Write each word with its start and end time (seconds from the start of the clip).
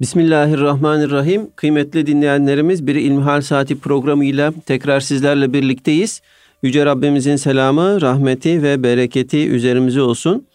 Bismillahirrahmanirrahim. 0.00 1.50
Kıymetli 1.56 2.06
dinleyenlerimiz 2.06 2.86
bir 2.86 2.94
İlmihal 2.94 3.40
Saati 3.40 3.78
programıyla 3.78 4.52
tekrar 4.66 5.00
sizlerle 5.00 5.52
birlikteyiz. 5.52 6.22
Yüce 6.62 6.86
Rabbimizin 6.86 7.36
selamı, 7.36 8.00
rahmeti 8.00 8.62
ve 8.62 8.82
bereketi 8.82 9.48
üzerimize 9.48 10.00
olsun. 10.00 10.46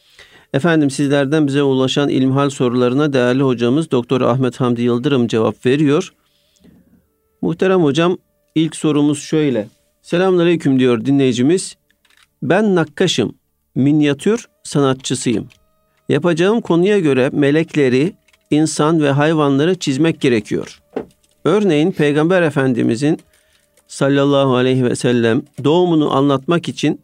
Efendim 0.53 0.89
sizlerden 0.89 1.47
bize 1.47 1.63
ulaşan 1.63 2.09
ilmihal 2.09 2.49
sorularına 2.49 3.13
değerli 3.13 3.43
hocamız 3.43 3.91
Doktor 3.91 4.21
Ahmet 4.21 4.59
Hamdi 4.59 4.81
Yıldırım 4.81 5.27
cevap 5.27 5.65
veriyor. 5.65 6.13
Muhterem 7.41 7.83
hocam 7.83 8.17
ilk 8.55 8.75
sorumuz 8.75 9.19
şöyle. 9.19 9.67
Selamünaleyküm 10.01 10.79
diyor 10.79 11.05
dinleyicimiz. 11.05 11.75
Ben 12.43 12.75
nakkaşım, 12.75 13.35
minyatür 13.75 14.45
sanatçısıyım. 14.63 15.47
Yapacağım 16.09 16.61
konuya 16.61 16.99
göre 16.99 17.29
melekleri, 17.33 18.13
insan 18.53 19.01
ve 19.01 19.11
hayvanları 19.11 19.75
çizmek 19.75 20.21
gerekiyor. 20.21 20.81
Örneğin 21.45 21.91
Peygamber 21.91 22.41
Efendimizin 22.41 23.19
sallallahu 23.87 24.55
aleyhi 24.55 24.85
ve 24.85 24.95
sellem 24.95 25.41
doğumunu 25.63 26.15
anlatmak 26.15 26.69
için 26.69 27.01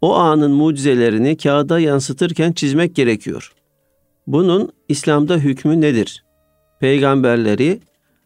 o 0.00 0.14
anın 0.14 0.52
mucizelerini 0.52 1.36
kağıda 1.36 1.80
yansıtırken 1.80 2.52
çizmek 2.52 2.94
gerekiyor. 2.94 3.52
Bunun 4.26 4.72
İslam'da 4.88 5.36
hükmü 5.36 5.80
nedir? 5.80 6.24
Peygamberleri 6.80 7.80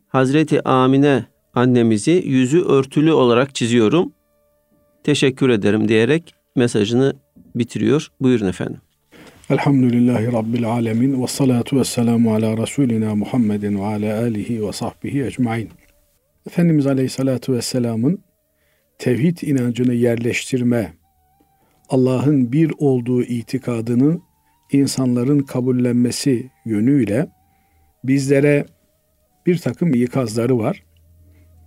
Hazreti 0.09 0.69
Amine 0.69 1.25
annemizi 1.55 2.23
yüzü 2.27 2.63
örtülü 2.65 3.13
olarak 3.13 3.55
çiziyorum. 3.55 4.13
Teşekkür 5.05 5.49
ederim 5.49 5.89
diyerek 5.89 6.35
mesajını 6.57 7.15
bitiriyor. 7.55 8.09
Buyurun 8.21 8.47
efendim. 8.47 8.81
Elhamdülillahi 9.51 10.33
Rabbil 10.33 10.69
alemin 10.69 11.23
ve 11.23 11.27
salatu 11.27 11.81
ve 11.81 11.85
selamu 11.85 12.35
ala 12.35 12.57
Resulina 12.57 13.15
Muhammedin 13.15 13.79
ve 13.79 13.85
ala 13.85 14.21
alihi 14.21 14.67
ve 14.67 14.73
sahbihi 14.73 15.25
ecmain. 15.25 15.71
Efendimiz 16.47 16.87
Aleyhisselatü 16.87 17.53
Vesselam'ın 17.53 18.25
tevhid 18.99 19.39
inancını 19.39 19.95
yerleştirme, 19.95 20.93
Allah'ın 21.89 22.53
bir 22.53 22.73
olduğu 22.79 23.23
itikadını 23.23 24.21
insanların 24.73 25.39
kabullenmesi 25.39 26.51
yönüyle 26.65 27.27
bizlere 28.05 28.67
bir 29.47 29.59
takım 29.59 29.95
ikazları 29.95 30.59
var. 30.59 30.85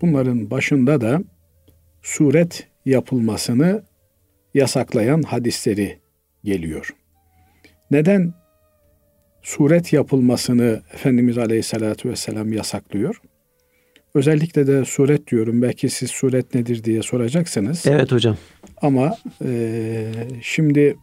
Bunların 0.01 0.51
başında 0.51 1.01
da 1.01 1.21
suret 2.01 2.67
yapılmasını 2.85 3.83
yasaklayan 4.53 5.21
hadisleri 5.21 5.99
geliyor. 6.43 7.02
Neden 7.93 8.33
suret 9.41 9.93
yapılmasını 9.93 10.81
Efendimiz 10.93 11.37
Aleyhisselatü 11.37 12.09
Vesselam 12.09 12.53
yasaklıyor? 12.53 13.21
Özellikle 14.13 14.67
de 14.67 14.85
suret 14.85 15.27
diyorum. 15.27 15.61
Belki 15.61 15.89
siz 15.89 16.11
suret 16.11 16.55
nedir 16.55 16.83
diye 16.83 17.01
soracaksınız. 17.01 17.85
Evet 17.87 18.11
hocam. 18.11 18.37
Ama 18.81 19.17
e, 19.45 20.11
şimdi 20.41 20.97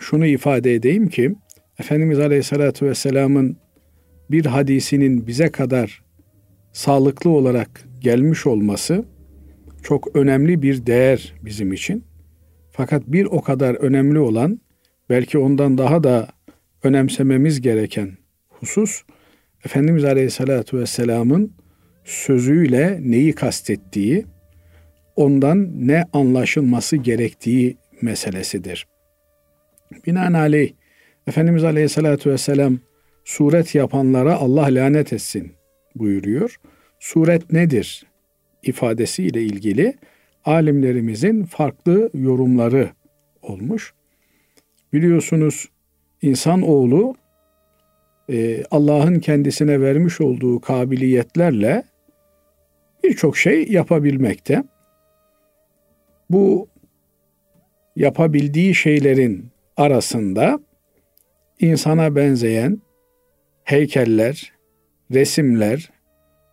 şunu 0.00 0.26
ifade 0.26 0.74
edeyim 0.74 1.08
ki 1.08 1.34
Efendimiz 1.78 2.18
Aleyhisselatü 2.18 2.86
Vesselam'ın 2.86 3.56
bir 4.30 4.46
hadisinin 4.46 5.26
bize 5.26 5.50
kadar 5.50 6.02
sağlıklı 6.72 7.30
olarak 7.30 7.84
gelmiş 8.00 8.46
olması 8.46 9.04
çok 9.82 10.16
önemli 10.16 10.62
bir 10.62 10.86
değer 10.86 11.34
bizim 11.44 11.72
için. 11.72 12.04
Fakat 12.70 13.02
bir 13.06 13.24
o 13.24 13.40
kadar 13.40 13.74
önemli 13.74 14.18
olan 14.18 14.60
belki 15.10 15.38
ondan 15.38 15.78
daha 15.78 16.04
da 16.04 16.28
önemsememiz 16.82 17.60
gereken 17.60 18.10
husus 18.48 19.02
Efendimiz 19.64 20.04
Aleyhisselatü 20.04 20.78
Vesselam'ın 20.78 21.52
sözüyle 22.04 22.98
neyi 23.02 23.32
kastettiği, 23.32 24.26
ondan 25.16 25.86
ne 25.88 26.04
anlaşılması 26.12 26.96
gerektiği 26.96 27.76
meselesidir. 28.02 28.86
Binaenaleyh 30.06 30.72
Efendimiz 31.26 31.64
Aleyhisselatü 31.64 32.30
Vesselam 32.30 32.78
suret 33.24 33.74
yapanlara 33.74 34.34
Allah 34.34 34.62
lanet 34.62 35.12
etsin 35.12 35.52
buyuruyor. 35.94 36.56
Suret 37.00 37.52
nedir 37.52 38.06
ifadesiyle 38.62 39.42
ilgili 39.42 39.94
alimlerimizin 40.44 41.44
farklı 41.44 42.10
yorumları 42.14 42.90
olmuş. 43.42 43.94
Biliyorsunuz 44.92 45.68
insan 46.22 46.62
oğlu 46.62 47.14
e, 48.30 48.64
Allah'ın 48.70 49.18
kendisine 49.18 49.80
vermiş 49.80 50.20
olduğu 50.20 50.60
kabiliyetlerle 50.60 51.82
birçok 53.04 53.36
şey 53.36 53.68
yapabilmekte. 53.68 54.64
Bu 56.30 56.68
yapabildiği 57.96 58.74
şeylerin 58.74 59.50
arasında 59.76 60.60
insana 61.60 62.16
benzeyen 62.16 62.82
heykeller, 63.64 64.52
resimler, 65.14 65.90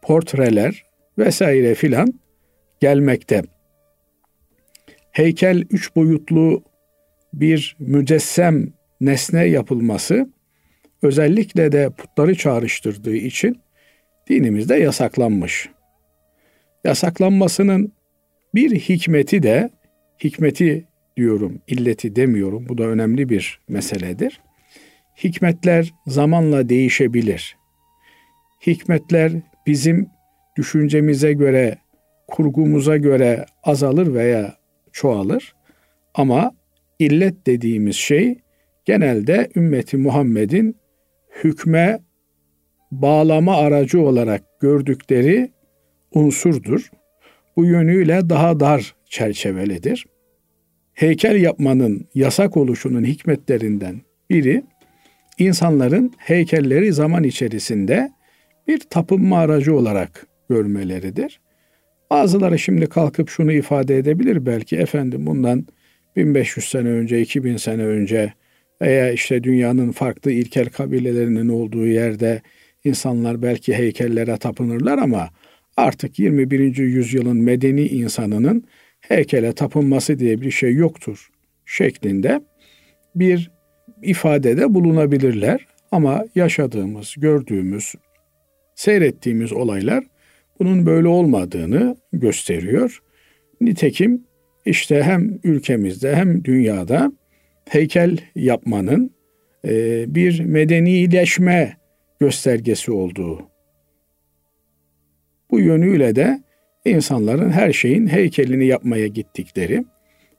portreler 0.02 0.86
vesaire 1.18 1.76
filan 1.76 2.14
gelmekte. 2.80 3.42
Heykel 5.12 5.64
üç 5.70 5.96
boyutlu 5.96 6.64
bir 7.34 7.76
mücessem 7.80 8.74
nesne 9.02 9.46
yapılması 9.46 10.30
özellikle 11.02 11.72
de 11.72 11.90
putları 11.90 12.36
çağrıştırdığı 12.36 13.16
için 13.16 13.62
dinimizde 14.30 14.76
yasaklanmış. 14.76 15.70
Yasaklanmasının 16.84 17.92
bir 18.56 18.80
hikmeti 18.80 19.44
de 19.44 19.70
hikmeti 20.24 20.88
diyorum, 21.18 21.62
illeti 21.68 22.16
demiyorum. 22.16 22.70
Bu 22.70 22.78
da 22.78 22.84
önemli 22.84 23.30
bir 23.30 23.60
meseledir. 23.68 24.42
Hikmetler 25.24 25.94
zamanla 26.08 26.70
değişebilir. 26.70 27.58
Hikmetler 28.68 29.32
bizim 29.68 30.10
düşüncemize 30.58 31.34
göre, 31.34 31.78
kurgumuza 32.28 32.98
göre 32.98 33.46
azalır 33.64 34.14
veya 34.14 34.56
çoğalır. 34.92 35.56
Ama 36.14 36.52
illet 37.00 37.48
dediğimiz 37.48 37.96
şey 37.96 38.36
genelde 38.86 39.50
ümmeti 39.56 39.98
Muhammed'in 39.98 40.76
hükme 41.44 42.00
bağlama 42.92 43.56
aracı 43.56 44.02
olarak 44.02 44.60
gördükleri 44.60 45.52
unsurdur. 46.14 46.92
Bu 47.58 47.66
yönüyle 47.66 48.30
daha 48.30 48.60
dar 48.60 48.96
çerçevelidir. 49.06 50.06
Heykel 50.94 51.42
yapmanın 51.42 52.08
yasak 52.16 52.58
oluşunun 52.58 53.04
hikmetlerinden 53.04 54.02
biri 54.30 54.64
insanların 55.38 56.14
heykelleri 56.18 56.94
zaman 56.94 57.24
içerisinde 57.24 58.12
bir 58.68 58.80
tapınma 58.80 59.40
aracı 59.40 59.76
olarak 59.76 60.28
görmeleridir. 60.50 61.40
Bazıları 62.10 62.60
şimdi 62.60 62.88
kalkıp 62.88 63.30
şunu 63.30 63.52
ifade 63.52 63.98
edebilir 63.98 64.46
belki 64.46 64.78
efendim 64.78 65.26
bundan 65.26 65.66
1500 66.18 66.66
sene 66.70 66.90
önce, 66.90 67.22
2000 67.22 67.58
sene 67.58 67.84
önce 67.84 68.34
veya 68.82 69.12
işte 69.12 69.44
dünyanın 69.44 69.92
farklı 69.92 70.32
ilkel 70.32 70.66
kabilelerinin 70.66 71.50
olduğu 71.50 71.88
yerde 71.88 72.42
insanlar 72.84 73.42
belki 73.42 73.74
heykellere 73.74 74.38
tapınırlar 74.38 74.98
ama 74.98 75.30
artık 75.78 76.20
21. 76.20 76.78
yüzyılın 76.78 77.38
medeni 77.38 77.88
insanının 77.88 78.64
heykele 79.00 79.54
tapınması 79.54 80.20
diye 80.20 80.42
bir 80.42 80.52
şey 80.52 80.74
yoktur 80.74 81.30
şeklinde 81.66 82.42
bir 83.16 83.52
ifadede 84.04 84.74
bulunabilirler. 84.74 85.66
Ama 85.92 86.26
yaşadığımız, 86.36 87.16
gördüğümüz, 87.18 87.94
seyrettiğimiz 88.76 89.54
olaylar 89.54 90.04
bunun 90.60 90.86
böyle 90.86 91.08
olmadığını 91.08 91.96
gösteriyor. 92.14 93.02
Nitekim 93.62 94.27
işte 94.68 95.04
hem 95.04 95.40
ülkemizde 95.44 96.16
hem 96.16 96.44
dünyada 96.44 97.12
heykel 97.70 98.18
yapmanın 98.36 99.12
e, 99.68 100.06
bir 100.16 100.40
medenileşme 100.40 101.78
göstergesi 102.20 102.92
olduğu. 102.92 103.50
Bu 105.52 105.60
yönüyle 105.60 106.16
de 106.16 106.42
insanların 106.86 107.50
her 107.50 107.74
şeyin 107.74 108.08
heykelini 108.08 108.66
yapmaya 108.66 109.08
gittikleri, 109.08 109.86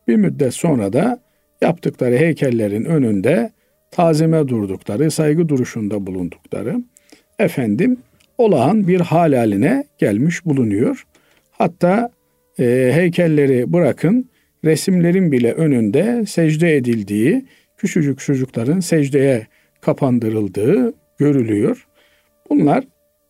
bir 0.08 0.16
müddet 0.16 0.54
sonra 0.54 0.92
da 0.92 1.20
yaptıkları 1.60 2.16
heykellerin 2.16 2.84
önünde 2.84 3.50
tazime 3.90 4.48
durdukları, 4.48 5.10
saygı 5.10 5.48
duruşunda 5.48 6.06
bulundukları, 6.06 6.82
efendim 7.38 7.96
olağan 8.38 8.88
bir 8.88 9.00
hal 9.00 9.32
haline 9.32 9.84
gelmiş 9.98 10.44
bulunuyor. 10.44 11.06
Hatta 11.50 12.10
e, 12.58 12.90
heykelleri 12.94 13.72
bırakın 13.72 14.30
resimlerin 14.64 15.32
bile 15.32 15.52
önünde 15.52 16.26
secde 16.26 16.76
edildiği, 16.76 17.44
küçücük 17.76 18.18
çocukların 18.18 18.80
secdeye 18.80 19.46
kapandırıldığı 19.80 20.94
görülüyor. 21.18 21.86
Bunlar 22.50 22.84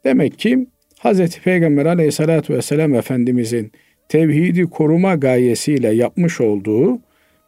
demek 0.05 0.39
ki 0.39 0.67
Hz. 1.05 1.39
Peygamber 1.39 1.87
aleyhissalatü 1.87 2.55
vesselam 2.55 2.95
Efendimizin 2.95 3.73
tevhidi 4.09 4.65
koruma 4.65 5.15
gayesiyle 5.15 5.89
yapmış 5.89 6.41
olduğu 6.41 7.01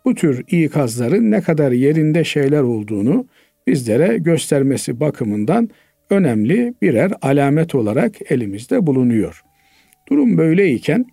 bu 0.04 0.14
tür 0.14 0.44
ikazların 0.50 1.30
ne 1.30 1.40
kadar 1.40 1.72
yerinde 1.72 2.24
şeyler 2.24 2.62
olduğunu 2.62 3.26
bizlere 3.66 4.18
göstermesi 4.18 5.00
bakımından 5.00 5.70
önemli 6.10 6.74
birer 6.82 7.12
alamet 7.22 7.74
olarak 7.74 8.32
elimizde 8.32 8.86
bulunuyor. 8.86 9.42
Durum 10.08 10.38
böyleyken 10.38 11.06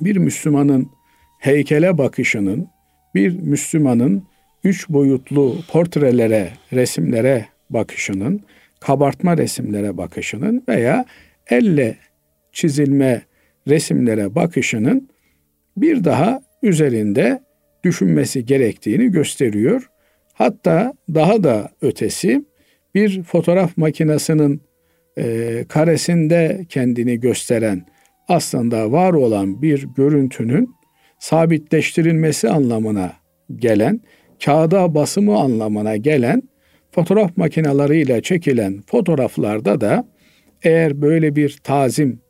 bir 0.00 0.16
Müslümanın 0.16 0.90
heykele 1.38 1.98
bakışının, 1.98 2.68
bir 3.14 3.38
Müslümanın 3.40 4.24
üç 4.64 4.88
boyutlu 4.88 5.56
portrelere, 5.68 6.48
resimlere 6.72 7.46
bakışının, 7.70 8.40
kabartma 8.80 9.36
resimlere 9.38 9.96
bakışının 9.96 10.64
veya 10.68 11.04
elle 11.50 11.96
çizilme 12.52 13.22
resimlere 13.68 14.34
bakışının 14.34 15.08
bir 15.76 16.04
daha 16.04 16.42
üzerinde 16.62 17.42
düşünmesi 17.84 18.46
gerektiğini 18.46 19.10
gösteriyor. 19.10 19.90
Hatta 20.32 20.94
daha 21.14 21.44
da 21.44 21.70
ötesi 21.82 22.44
bir 22.94 23.22
fotoğraf 23.22 23.76
makinesinin 23.76 24.62
e, 25.18 25.64
karesinde 25.68 26.66
kendini 26.68 27.20
gösteren 27.20 27.86
aslında 28.28 28.92
var 28.92 29.12
olan 29.12 29.62
bir 29.62 29.88
görüntünün 29.96 30.74
sabitleştirilmesi 31.18 32.48
anlamına 32.48 33.12
gelen, 33.56 34.00
kağıda 34.44 34.94
basımı 34.94 35.38
anlamına 35.38 35.96
gelen 35.96 36.42
fotoğraf 36.90 37.36
makineleriyle 37.36 38.22
çekilen 38.22 38.82
fotoğraflarda 38.86 39.80
da 39.80 40.04
eğer 40.62 41.02
böyle 41.02 41.36
bir 41.36 41.58
tazim, 41.64 42.20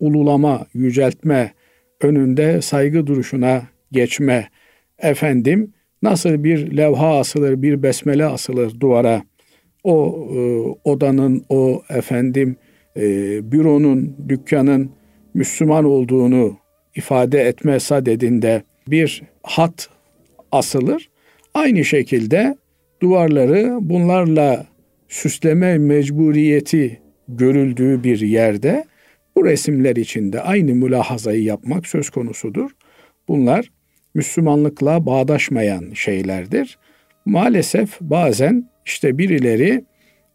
ululama, 0.00 0.66
yüceltme, 0.74 1.52
önünde 2.00 2.62
saygı 2.62 3.06
duruşuna 3.06 3.62
geçme, 3.92 4.48
efendim 4.98 5.72
nasıl 6.02 6.44
bir 6.44 6.76
levha 6.76 7.18
asılır, 7.18 7.62
bir 7.62 7.82
besmele 7.82 8.24
asılır 8.24 8.80
duvara, 8.80 9.22
o 9.84 10.26
e, 10.34 10.40
odanın, 10.84 11.44
o 11.48 11.82
efendim 11.90 12.56
e, 12.96 13.02
büronun, 13.52 14.16
dükkanın 14.28 14.90
Müslüman 15.36 15.84
olduğunu 15.84 16.58
ifade 16.94 17.40
etme 17.42 17.80
sadedinde 17.80 18.62
bir 18.88 19.22
hat 19.42 19.88
asılır. 20.52 21.08
Aynı 21.54 21.84
şekilde 21.84 22.56
duvarları 23.02 23.78
bunlarla 23.80 24.66
süsleme 25.08 25.78
mecburiyeti 25.78 27.00
görüldüğü 27.28 28.04
bir 28.04 28.20
yerde 28.20 28.84
bu 29.36 29.44
resimler 29.44 29.96
içinde 29.96 30.40
aynı 30.40 30.74
mülahazayı 30.74 31.42
yapmak 31.42 31.86
söz 31.86 32.10
konusudur. 32.10 32.70
Bunlar 33.28 33.70
Müslümanlıkla 34.14 35.06
bağdaşmayan 35.06 35.84
şeylerdir. 35.94 36.78
Maalesef 37.24 38.00
bazen 38.00 38.70
işte 38.86 39.18
birileri 39.18 39.84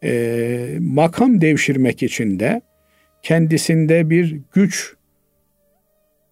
e, 0.03 0.77
makam 0.79 1.41
devşirmek 1.41 2.03
için 2.03 2.39
de 2.39 2.61
kendisinde 3.23 4.09
bir 4.09 4.39
güç 4.53 4.93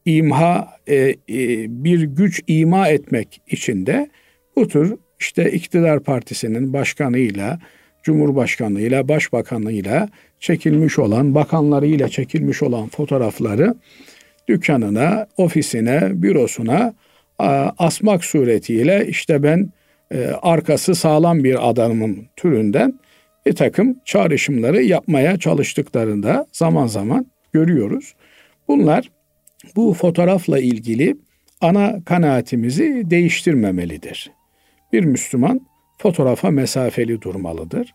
imha 0.06 0.68
e, 0.88 0.96
e, 0.96 1.16
bir 1.84 2.02
güç 2.02 2.42
ima 2.48 2.88
etmek 2.88 3.42
için 3.48 3.86
de 3.86 4.10
bu 4.56 4.68
tür 4.68 4.96
işte 5.20 5.52
iktidar 5.52 6.00
partisinin 6.00 6.74
başkanıyla, 6.74 7.60
cumhurbaşkanıyla, 8.04 9.08
başbakanıyla 9.08 10.10
çekilmiş 10.40 11.00
olan, 11.00 11.36
bakanlarıyla 11.36 12.10
çekilmiş 12.10 12.64
olan 12.64 12.88
fotoğrafları 12.90 13.76
dükkanına, 14.48 15.28
ofisine, 15.38 16.22
bürosuna 16.22 16.94
asmak 17.78 18.26
suretiyle 18.26 19.08
işte 19.08 19.44
ben 19.44 19.70
e, 20.14 20.26
arkası 20.42 20.96
sağlam 20.96 21.44
bir 21.44 21.70
adamım 21.70 22.26
türünden 22.36 23.00
bir 23.46 23.54
takım 23.54 24.00
çağrışımları 24.06 24.84
yapmaya 24.84 25.38
çalıştıklarında 25.38 26.48
zaman 26.52 26.88
zaman 26.88 27.26
görüyoruz. 27.54 28.16
Bunlar 28.68 29.12
bu 29.76 29.94
fotoğrafla 29.94 30.60
ilgili 30.60 31.16
ana 31.62 32.04
kanaatimizi 32.06 33.04
değiştirmemelidir. 33.06 34.32
Bir 34.94 35.04
Müslüman 35.04 35.62
fotoğrafa 35.98 36.52
mesafeli 36.52 37.22
durmalıdır. 37.22 37.94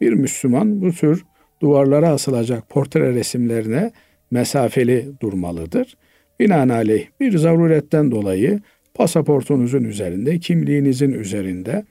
Bir 0.00 0.12
Müslüman 0.12 0.80
bu 0.80 0.92
tür 0.92 1.24
duvarlara 1.60 2.08
asılacak 2.08 2.68
portre 2.68 3.14
resimlerine 3.14 3.92
mesafeli 4.30 5.08
durmalıdır. 5.22 5.96
Binaenaleyh 6.40 7.06
bir 7.20 7.38
zaruretten 7.38 8.10
dolayı 8.10 8.60
pasaportunuzun 8.94 9.84
üzerinde, 9.84 10.38
kimliğinizin 10.38 11.12
üzerinde 11.12 11.84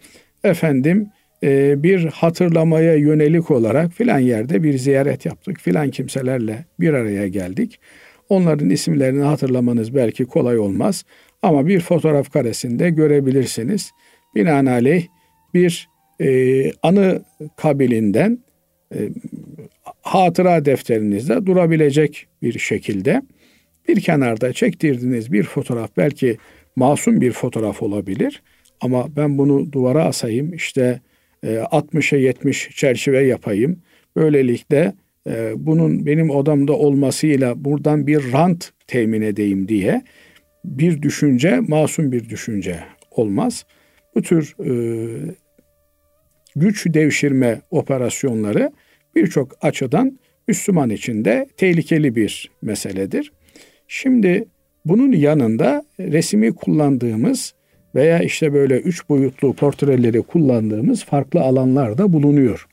efendim 0.44 1.02
e, 1.02 1.15
bir 1.44 2.06
hatırlamaya 2.06 2.96
yönelik 2.96 3.52
olarak 3.52 3.92
filan 3.92 4.20
yerde 4.20 4.64
bir 4.64 4.78
ziyaret 4.78 5.26
yaptık. 5.26 5.60
Filan 5.60 5.90
kimselerle 5.90 6.66
bir 6.80 6.94
araya 6.94 7.28
geldik. 7.28 7.80
Onların 8.30 8.70
isimlerini 8.70 9.24
hatırlamanız 9.24 9.96
belki 9.96 10.26
kolay 10.26 10.60
olmaz 10.60 11.06
ama 11.42 11.68
bir 11.68 11.80
fotoğraf 11.80 12.32
karesinde 12.32 12.90
görebilirsiniz. 12.90 13.92
Binaenaleyh 14.36 15.08
bir 15.54 15.90
e, 16.22 16.72
anı 16.84 17.24
kabilinden 17.58 18.40
e, 18.96 19.10
hatıra 20.02 20.66
defterinizde 20.66 21.46
durabilecek 21.46 22.28
bir 22.42 22.60
şekilde 22.60 23.22
bir 23.88 24.02
kenarda 24.02 24.54
çektirdiğiniz 24.54 25.32
bir 25.32 25.44
fotoğraf 25.44 25.98
belki 25.98 26.38
masum 26.76 27.22
bir 27.22 27.32
fotoğraf 27.32 27.84
olabilir 27.84 28.44
ama 28.82 29.16
ben 29.16 29.38
bunu 29.38 29.72
duvara 29.72 30.04
asayım 30.04 30.54
işte 30.54 30.82
e, 30.82 31.15
60'a 31.44 32.20
70 32.20 32.70
çerçeve 32.76 33.24
yapayım. 33.24 33.82
Böylelikle 34.16 34.94
e, 35.30 35.54
bunun 35.56 36.06
benim 36.06 36.30
odamda 36.30 36.74
olmasıyla 36.74 37.66
buradan 37.66 38.08
bir 38.08 38.34
rant 38.34 38.72
temin 38.88 39.22
edeyim 39.22 39.68
diye 39.68 40.02
bir 40.66 41.02
düşünce 41.02 41.60
masum 41.60 42.12
bir 42.12 42.30
düşünce 42.30 42.80
olmaz. 43.12 43.66
Bu 44.16 44.22
tür 44.22 44.56
e, 44.60 44.72
güç 46.56 46.86
devşirme 46.94 47.62
operasyonları 47.72 48.72
birçok 49.16 49.58
açıdan 49.62 50.20
Müslüman 50.48 50.90
için 50.90 51.26
de 51.26 51.48
tehlikeli 51.58 52.16
bir 52.16 52.52
meseledir. 52.62 53.32
Şimdi 53.88 54.46
bunun 54.86 55.12
yanında 55.12 55.86
resmi 56.00 56.56
kullandığımız 56.56 57.54
veya 57.96 58.20
işte 58.20 58.54
böyle 58.54 58.80
üç 58.80 59.10
boyutlu 59.10 59.54
portreleri 59.54 60.22
kullandığımız 60.22 61.04
farklı 61.04 61.42
alanlar 61.42 61.98
da 61.98 62.14
bulunuyor. 62.14 62.68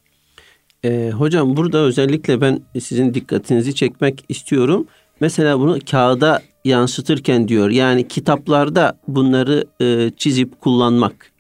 E, 0.85 1.11
hocam 1.11 1.57
burada 1.57 1.79
özellikle 1.79 2.41
ben 2.41 2.61
sizin 2.81 3.15
dikkatinizi 3.15 3.75
çekmek 3.75 4.25
istiyorum. 4.29 4.87
Mesela 5.21 5.59
bunu 5.59 5.79
kağıda 5.91 6.43
yansıtırken 6.65 7.49
diyor. 7.49 7.71
Yani 7.71 8.09
kitaplarda 8.09 8.99
bunları 9.09 9.65
e, 9.81 10.11
çizip 10.17 10.61
kullanmak. 10.61 11.33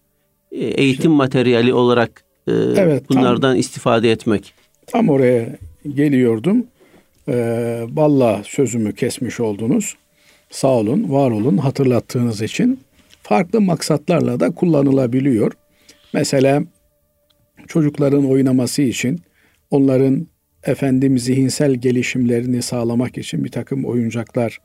E, 0.53 0.65
eğitim 0.65 1.13
materyali 1.13 1.75
olarak 1.75 2.25
e, 2.49 2.53
evet, 2.53 3.11
bunlardan 3.11 3.53
tam, 3.53 3.61
istifade 3.61 4.11
etmek. 4.11 4.55
Tam 4.87 5.09
oraya 5.09 5.49
geliyordum. 5.95 6.67
E, 7.29 7.35
Valla 7.93 8.43
sözümü 8.45 8.95
kesmiş 8.95 9.41
oldunuz. 9.41 9.97
Sağ 10.51 10.69
olun, 10.69 11.13
var 11.13 11.31
olun 11.31 11.57
hatırlattığınız 11.57 12.43
için. 12.43 12.81
Farklı 13.33 13.61
maksatlarla 13.61 14.41
da 14.41 14.51
kullanılabiliyor. 14.51 15.53
Mesela 16.13 16.63
çocukların 17.69 18.31
oynaması 18.31 18.83
için 18.83 19.21
onların 19.71 20.27
efendim 20.65 21.19
zihinsel 21.19 21.75
gelişimlerini 21.75 22.63
sağlamak 22.63 23.19
için 23.19 23.45
bir 23.45 23.51
takım 23.51 23.85
oyuncaklar 23.85 24.59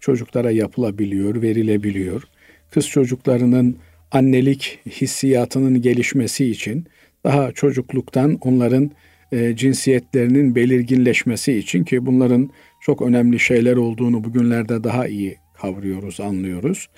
çocuklara 0.00 0.50
yapılabiliyor, 0.50 1.42
verilebiliyor. 1.42 2.22
Kız 2.70 2.88
çocuklarının 2.88 3.76
annelik 4.12 4.78
hissiyatının 4.86 5.82
gelişmesi 5.82 6.50
için 6.50 6.86
daha 7.24 7.52
çocukluktan 7.52 8.38
onların 8.40 8.90
e, 9.32 9.56
cinsiyetlerinin 9.56 10.54
belirginleşmesi 10.54 11.52
için 11.52 11.84
ki 11.84 12.06
bunların 12.06 12.50
çok 12.80 13.02
önemli 13.02 13.38
şeyler 13.38 13.76
olduğunu 13.76 14.24
bugünlerde 14.24 14.84
daha 14.84 15.08
iyi 15.08 15.36
kavruyoruz, 15.54 16.20
anlıyoruz. 16.20 16.88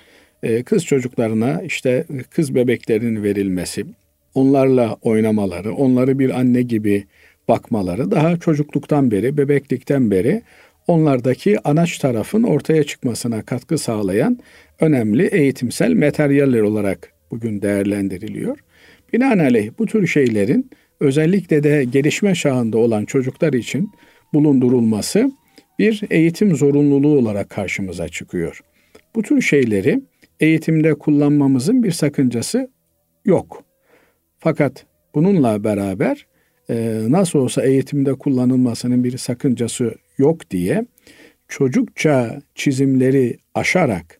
E, 0.43 0.63
kız 0.63 0.85
çocuklarına 0.85 1.61
işte 1.61 2.05
kız 2.29 2.55
bebeklerin 2.55 3.23
verilmesi, 3.23 3.85
onlarla 4.33 4.97
oynamaları, 5.01 5.73
onları 5.73 6.19
bir 6.19 6.39
anne 6.39 6.61
gibi 6.61 7.03
bakmaları 7.47 8.11
daha 8.11 8.37
çocukluktan 8.37 9.11
beri, 9.11 9.37
bebeklikten 9.37 10.11
beri 10.11 10.41
onlardaki 10.87 11.59
anaç 11.67 11.97
tarafın 11.97 12.43
ortaya 12.43 12.83
çıkmasına 12.83 13.41
katkı 13.41 13.77
sağlayan 13.77 14.39
önemli 14.79 15.25
eğitimsel 15.25 15.93
materyaller 15.93 16.61
olarak 16.61 17.13
bugün 17.31 17.61
değerlendiriliyor. 17.61 18.57
Binaenaleyh 19.13 19.71
bu 19.79 19.85
tür 19.85 20.07
şeylerin 20.07 20.69
özellikle 20.99 21.63
de 21.63 21.83
gelişme 21.83 22.35
çağında 22.35 22.77
olan 22.77 23.05
çocuklar 23.05 23.53
için 23.53 23.91
bulundurulması 24.33 25.31
bir 25.79 26.01
eğitim 26.09 26.55
zorunluluğu 26.55 27.17
olarak 27.17 27.49
karşımıza 27.49 28.09
çıkıyor. 28.09 28.61
Bu 29.15 29.21
tür 29.21 29.41
şeyleri 29.41 30.01
eğitimde 30.39 30.93
kullanmamızın 30.93 31.83
bir 31.83 31.91
sakıncası 31.91 32.71
yok. 33.25 33.63
Fakat 34.39 34.85
bununla 35.15 35.63
beraber 35.63 36.27
e, 36.69 37.01
nasıl 37.07 37.39
olsa 37.39 37.63
eğitimde 37.63 38.13
kullanılmasının 38.13 39.03
bir 39.03 39.17
sakıncası 39.17 39.95
yok 40.17 40.51
diye 40.51 40.85
çocukça 41.47 42.41
çizimleri 42.55 43.37
aşarak 43.55 44.19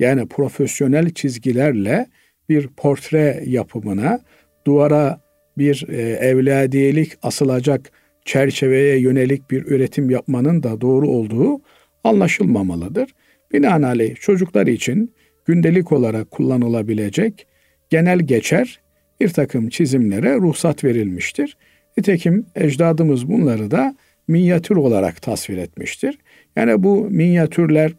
yani 0.00 0.28
profesyonel 0.28 1.10
çizgilerle 1.10 2.06
bir 2.48 2.68
portre 2.68 3.42
yapımına, 3.46 4.20
duvara 4.66 5.20
bir 5.58 5.86
e, 5.88 6.02
evladiyelik 6.02 7.12
asılacak 7.22 7.90
çerçeveye 8.24 9.00
yönelik 9.00 9.50
bir 9.50 9.66
üretim 9.66 10.10
yapmanın 10.10 10.62
da 10.62 10.80
doğru 10.80 11.08
olduğu 11.08 11.60
anlaşılmamalıdır. 12.04 13.14
Binaenaleyh 13.52 14.16
çocuklar 14.16 14.66
için 14.66 15.14
gündelik 15.48 15.92
olarak 15.92 16.30
kullanılabilecek 16.30 17.46
genel 17.90 18.18
geçer 18.18 18.80
bir 19.20 19.28
takım 19.28 19.68
çizimlere 19.68 20.34
ruhsat 20.34 20.84
verilmiştir. 20.84 21.56
Nitekim 21.96 22.46
ecdadımız 22.54 23.28
bunları 23.28 23.70
da 23.70 23.96
minyatür 24.28 24.76
olarak 24.76 25.22
tasvir 25.22 25.56
etmiştir. 25.56 26.18
Yani 26.56 26.82
bu 26.82 27.10
minyatürler 27.10 27.92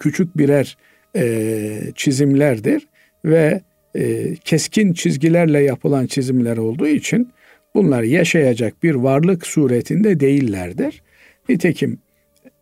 küçük 0.00 0.38
birer 0.38 0.76
e, 1.16 1.92
çizimlerdir 1.94 2.88
ve 3.24 3.60
e, 3.94 4.34
keskin 4.34 4.92
çizgilerle 4.92 5.62
yapılan 5.62 6.06
çizimler 6.06 6.56
olduğu 6.56 6.88
için 6.88 7.32
bunlar 7.74 8.02
yaşayacak 8.02 8.82
bir 8.82 8.94
varlık 8.94 9.46
suretinde 9.46 10.20
değillerdir. 10.20 11.02
Nitekim 11.48 11.98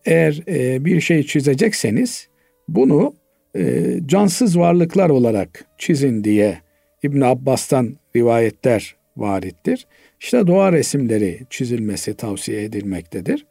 eğer 0.04 0.42
e, 0.48 0.84
bir 0.84 1.00
şey 1.00 1.22
çizecekseniz 1.22 2.28
bunu 2.68 3.21
e, 3.56 3.96
cansız 4.06 4.58
varlıklar 4.58 5.10
olarak 5.10 5.64
çizin 5.78 6.24
diye 6.24 6.58
İbn 7.02 7.20
Abbas'tan 7.20 7.96
rivayetler 8.16 8.96
varittir. 9.16 9.86
İşte 10.20 10.46
doğa 10.46 10.72
resimleri 10.72 11.40
çizilmesi 11.50 12.14
tavsiye 12.14 12.64
edilmektedir. 12.64 13.46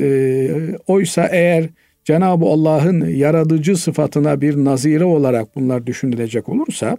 E, 0.00 0.48
oysa 0.86 1.28
eğer 1.32 1.68
Cenab-ı 2.04 2.44
Allah'ın 2.44 3.06
yaratıcı 3.08 3.76
sıfatına 3.76 4.40
bir 4.40 4.56
nazire 4.56 5.04
olarak 5.04 5.56
bunlar 5.56 5.86
düşünülecek 5.86 6.48
olursa 6.48 6.96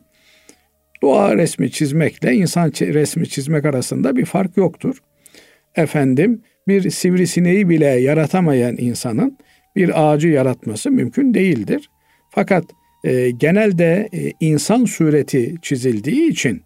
doğa 1.02 1.36
resmi 1.36 1.72
çizmekle 1.72 2.34
insan 2.34 2.72
resmi 2.82 3.30
çizmek 3.30 3.66
arasında 3.66 4.16
bir 4.16 4.26
fark 4.26 4.58
yoktur. 4.58 5.02
Efendim 5.76 6.42
bir 6.68 6.90
sivrisineği 6.90 7.70
bile 7.70 7.86
yaratamayan 7.86 8.76
insanın 8.78 9.38
bir 9.76 10.12
ağacı 10.12 10.28
yaratması 10.28 10.92
mümkün 10.92 11.34
değildir. 11.34 11.90
Fakat 12.38 12.66
e, 13.04 13.30
genelde 13.32 14.10
e, 14.14 14.32
insan 14.40 14.86
sureti 14.86 15.56
çizildiği 15.62 16.30
için 16.32 16.62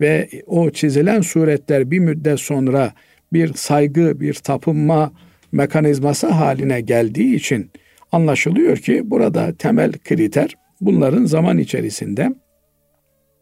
ve 0.00 0.28
o 0.46 0.70
çizilen 0.70 1.20
suretler 1.20 1.90
bir 1.90 1.98
müddet 1.98 2.40
sonra 2.40 2.92
bir 3.32 3.54
saygı, 3.54 4.20
bir 4.20 4.34
tapınma 4.34 5.12
mekanizması 5.52 6.26
haline 6.26 6.80
geldiği 6.80 7.34
için 7.34 7.70
anlaşılıyor 8.12 8.76
ki 8.76 9.10
burada 9.10 9.54
temel 9.54 9.92
kriter 9.92 10.54
bunların 10.80 11.24
zaman 11.24 11.58
içerisinde 11.58 12.28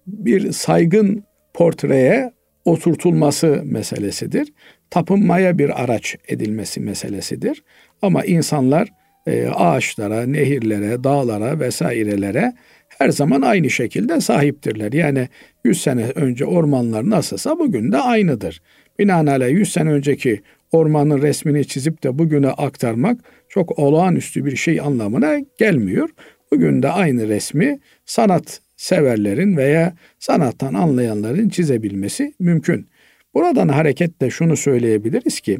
bir 0.07 0.53
saygın 0.53 1.25
portreye 1.55 2.33
oturtulması 2.65 3.63
meselesidir. 3.65 4.53
Tapınmaya 4.91 5.59
bir 5.59 5.83
araç 5.83 6.17
edilmesi 6.29 6.81
meselesidir. 6.81 7.65
Ama 8.03 8.25
insanlar 8.25 8.98
e, 9.29 9.49
ağaçlara, 9.49 10.27
nehirlere, 10.27 11.05
dağlara 11.05 11.61
vesairelere 11.61 12.53
her 12.89 13.09
zaman 13.09 13.43
aynı 13.43 13.71
şekilde 13.71 14.21
sahiptirler. 14.21 14.93
Yani 14.93 15.29
100 15.65 15.83
sene 15.83 16.05
önce 16.15 16.45
ormanlar 16.45 17.11
nasılsa 17.11 17.59
bugün 17.59 17.93
de 17.93 17.99
aynıdır. 17.99 18.63
Binaenaleyh 18.99 19.53
100 19.53 19.73
sene 19.73 19.91
önceki 19.91 20.41
ormanın 20.73 21.23
resmini 21.23 21.65
çizip 21.65 22.03
de 22.03 22.19
bugüne 22.19 22.49
aktarmak 22.49 23.21
çok 23.49 23.79
olağanüstü 23.79 24.45
bir 24.45 24.57
şey 24.57 24.81
anlamına 24.81 25.37
gelmiyor. 25.59 26.09
Bugün 26.53 26.83
de 26.83 26.89
aynı 26.89 27.29
resmi 27.29 27.79
sanat 28.07 28.61
severlerin 28.77 29.57
veya 29.57 29.95
sanattan 30.19 30.75
anlayanların 30.75 31.49
çizebilmesi 31.49 32.35
mümkün. 32.39 32.89
Buradan 33.35 33.69
hareketle 33.69 34.31
şunu 34.31 34.57
söyleyebiliriz 34.57 35.41
ki 35.41 35.59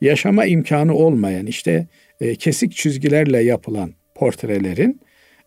yaşama 0.00 0.44
imkanı 0.44 0.94
olmayan 0.94 1.46
işte 1.46 1.86
e, 2.20 2.34
kesik 2.34 2.72
çizgilerle 2.72 3.42
yapılan 3.42 3.90
portrelerin 4.14 5.00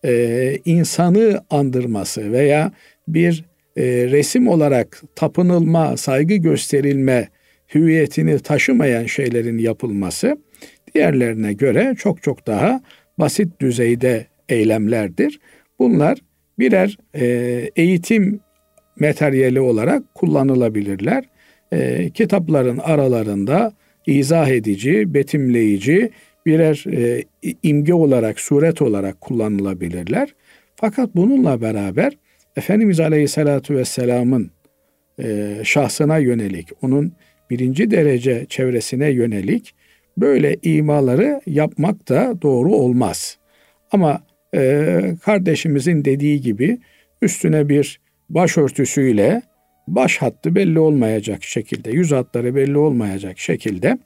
e, 0.06 0.58
insanı 0.66 1.44
andırması 1.50 2.32
veya 2.32 2.72
bir 3.08 3.46
e, 3.78 3.84
resim 3.86 4.48
olarak 4.48 5.02
tapınılma, 5.16 5.98
saygı 5.98 6.36
gösterilme 6.36 7.28
hüviyetini 7.76 8.40
taşımayan 8.40 9.06
şeylerin 9.06 9.58
yapılması 9.58 10.38
diğerlerine 10.94 11.54
göre 11.54 11.96
çok 11.98 12.24
çok 12.24 12.48
daha 12.48 12.82
basit 13.20 13.62
düzeyde 13.62 14.28
eylemlerdir. 14.50 15.40
Bunlar 15.80 16.18
birer 16.60 16.98
eğitim 17.76 18.40
materyali 19.00 19.62
olarak 19.62 20.16
kullanılabilirler. 20.16 21.24
Kitapların 22.14 22.78
aralarında 22.78 23.74
izah 24.08 24.48
edici, 24.48 25.14
betimleyici 25.14 26.12
birer 26.46 26.86
e, 26.92 27.24
imge 27.64 27.94
olarak, 27.94 28.40
suret 28.40 28.82
olarak 28.82 29.22
kullanılabilirler. 29.22 30.36
Fakat 30.76 31.16
bununla 31.16 31.62
beraber 31.62 32.18
Efendimiz 32.56 33.00
Aleyhisselatü 33.00 33.76
Vesselam'ın 33.76 34.52
e, 35.20 35.58
şahsına 35.64 36.18
yönelik, 36.18 36.70
onun 36.82 37.14
birinci 37.50 37.92
derece 37.92 38.46
çevresine 38.50 39.10
yönelik 39.10 39.76
böyle 40.18 40.58
imaları 40.64 41.42
yapmak 41.46 42.10
da 42.10 42.42
doğru 42.42 42.72
olmaz. 42.76 43.38
Ama 43.92 44.24
e, 44.56 45.16
kardeşimizin 45.22 46.06
dediği 46.06 46.42
gibi 46.42 46.78
üstüne 47.22 47.70
bir 47.70 48.00
başörtüsüyle 48.30 49.42
baş 49.88 50.18
hattı 50.18 50.56
belli 50.56 50.80
olmayacak 50.80 51.44
şekilde, 51.44 51.92
yüz 51.92 52.12
hatları 52.12 52.56
belli 52.56 52.78
olmayacak 52.78 53.40
şekilde 53.40 53.98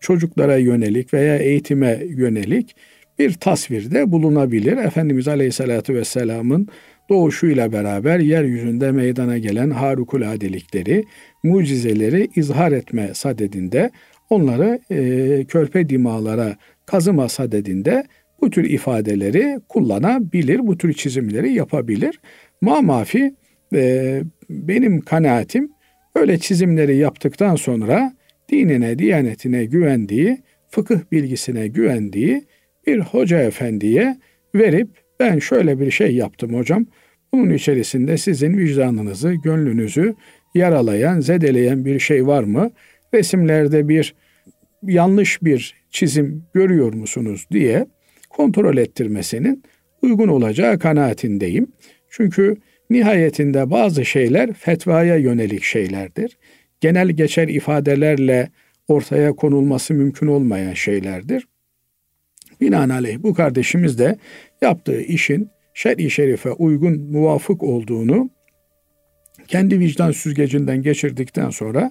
çocuklara 0.00 0.56
yönelik 0.56 1.14
veya 1.14 1.36
eğitime 1.36 2.00
yönelik 2.08 2.76
bir 3.18 3.32
tasvirde 3.32 4.12
bulunabilir. 4.12 4.76
Efendimiz 4.76 5.28
Aleyhisselatü 5.28 5.94
Vesselam'ın 5.94 6.68
doğuşuyla 7.08 7.72
beraber 7.72 8.18
yeryüzünde 8.18 8.92
meydana 8.92 9.38
gelen 9.38 9.70
harikuladelikleri, 9.70 11.04
mucizeleri 11.42 12.28
izhar 12.36 12.72
etme 12.72 13.10
sadedinde 13.14 13.90
onları 14.30 14.80
e, 14.90 15.44
körpe 15.44 15.88
dimalara 15.88 16.56
kazıma 16.86 17.28
sadedinde 17.28 18.04
bu 18.40 18.50
tür 18.50 18.64
ifadeleri 18.64 19.60
kullanabilir, 19.68 20.66
bu 20.66 20.78
tür 20.78 20.92
çizimleri 20.92 21.52
yapabilir. 21.52 22.20
Ma 22.60 22.80
mafi 22.82 23.34
e, 23.74 24.22
benim 24.50 25.00
kanaatim 25.00 25.70
öyle 26.14 26.38
çizimleri 26.38 26.96
yaptıktan 26.96 27.56
sonra 27.56 28.15
dinine, 28.50 28.98
diyanetine 28.98 29.64
güvendiği, 29.64 30.38
fıkıh 30.70 31.00
bilgisine 31.12 31.68
güvendiği 31.68 32.44
bir 32.86 32.98
hoca 32.98 33.42
efendiye 33.42 34.16
verip 34.54 34.88
ben 35.20 35.38
şöyle 35.38 35.80
bir 35.80 35.90
şey 35.90 36.14
yaptım 36.14 36.54
hocam. 36.54 36.86
Bunun 37.32 37.50
içerisinde 37.50 38.16
sizin 38.16 38.58
vicdanınızı, 38.58 39.32
gönlünüzü 39.32 40.14
yaralayan, 40.54 41.20
zedeleyen 41.20 41.84
bir 41.84 41.98
şey 41.98 42.26
var 42.26 42.42
mı? 42.42 42.70
Resimlerde 43.14 43.88
bir 43.88 44.14
yanlış 44.82 45.42
bir 45.42 45.74
çizim 45.90 46.44
görüyor 46.54 46.94
musunuz 46.94 47.46
diye 47.52 47.86
kontrol 48.30 48.76
ettirmesinin 48.76 49.62
uygun 50.02 50.28
olacağı 50.28 50.78
kanaatindeyim. 50.78 51.66
Çünkü 52.10 52.56
nihayetinde 52.90 53.70
bazı 53.70 54.04
şeyler 54.04 54.52
fetvaya 54.52 55.16
yönelik 55.16 55.62
şeylerdir. 55.62 56.38
Genel 56.80 57.08
geçer 57.08 57.48
ifadelerle 57.48 58.50
ortaya 58.88 59.32
konulması 59.32 59.94
mümkün 59.94 60.26
olmayan 60.26 60.74
şeylerdir. 60.74 61.48
Binaenaleyh 62.60 63.18
bu 63.22 63.34
kardeşimiz 63.34 63.98
de 63.98 64.18
yaptığı 64.62 65.00
işin 65.00 65.50
şer'i 65.74 66.10
şerife 66.10 66.52
uygun, 66.52 67.00
muvafık 67.00 67.62
olduğunu 67.62 68.30
kendi 69.48 69.80
vicdan 69.80 70.10
süzgecinden 70.10 70.82
geçirdikten 70.82 71.50
sonra 71.50 71.90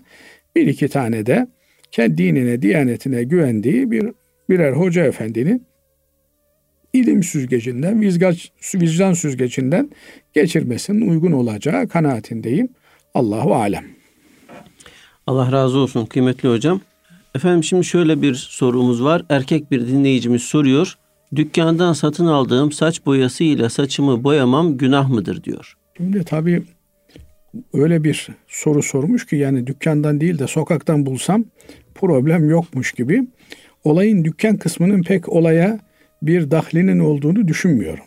bir 0.56 0.68
iki 0.68 0.88
tane 0.88 1.26
de 1.26 1.48
kendi 1.92 2.18
dinine, 2.18 2.62
diyanetine 2.62 3.24
güvendiği 3.24 3.92
bir 3.92 4.12
birer 4.50 4.72
hoca 4.72 5.06
efendinin 5.06 5.66
ilim 6.94 7.24
süzgecinden, 7.24 8.02
vicdan 8.72 9.14
süzgecinden 9.14 9.90
geçirmesinin 10.34 11.10
uygun 11.10 11.32
olacağı 11.32 11.88
kanaatindeyim. 11.88 12.70
Allahu 13.14 13.56
alem. 13.56 13.86
Allah 15.28 15.52
razı 15.52 15.78
olsun 15.78 16.06
kıymetli 16.06 16.50
hocam. 16.50 16.82
Efendim 17.36 17.64
şimdi 17.64 17.86
şöyle 17.86 18.22
bir 18.22 18.36
sorumuz 18.36 19.04
var. 19.04 19.26
Erkek 19.30 19.72
bir 19.72 19.88
dinleyicimiz 19.88 20.42
soruyor. 20.42 20.98
Dükkandan 21.36 21.94
satın 21.94 22.26
aldığım 22.26 22.72
saç 22.72 23.06
boyası 23.06 23.44
ile 23.44 23.70
saçımı 23.70 24.24
boyamam 24.24 24.78
günah 24.78 25.10
mıdır 25.10 25.44
diyor. 25.44 25.78
Şimdi 25.98 26.24
tabii 26.24 26.64
öyle 27.74 28.04
bir 28.04 28.28
soru 28.48 28.84
sormuş 28.84 29.26
ki 29.26 29.36
yani 29.36 29.68
dükkandan 29.68 30.22
değil 30.22 30.40
de 30.40 30.48
sokaktan 30.48 31.06
bulsam 31.06 31.46
problem 31.96 32.50
yokmuş 32.50 32.92
gibi. 32.92 33.28
Olayın 33.84 34.24
dükkan 34.24 34.58
kısmının 34.58 35.04
pek 35.04 35.30
olaya 35.30 35.80
bir 36.22 36.52
dahlinin 36.52 37.00
olduğunu 37.00 37.48
düşünmüyorum. 37.48 38.06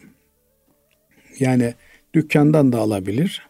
Yani 1.40 1.74
dükkandan 2.14 2.72
da 2.72 2.78
alabilir. 2.78 3.47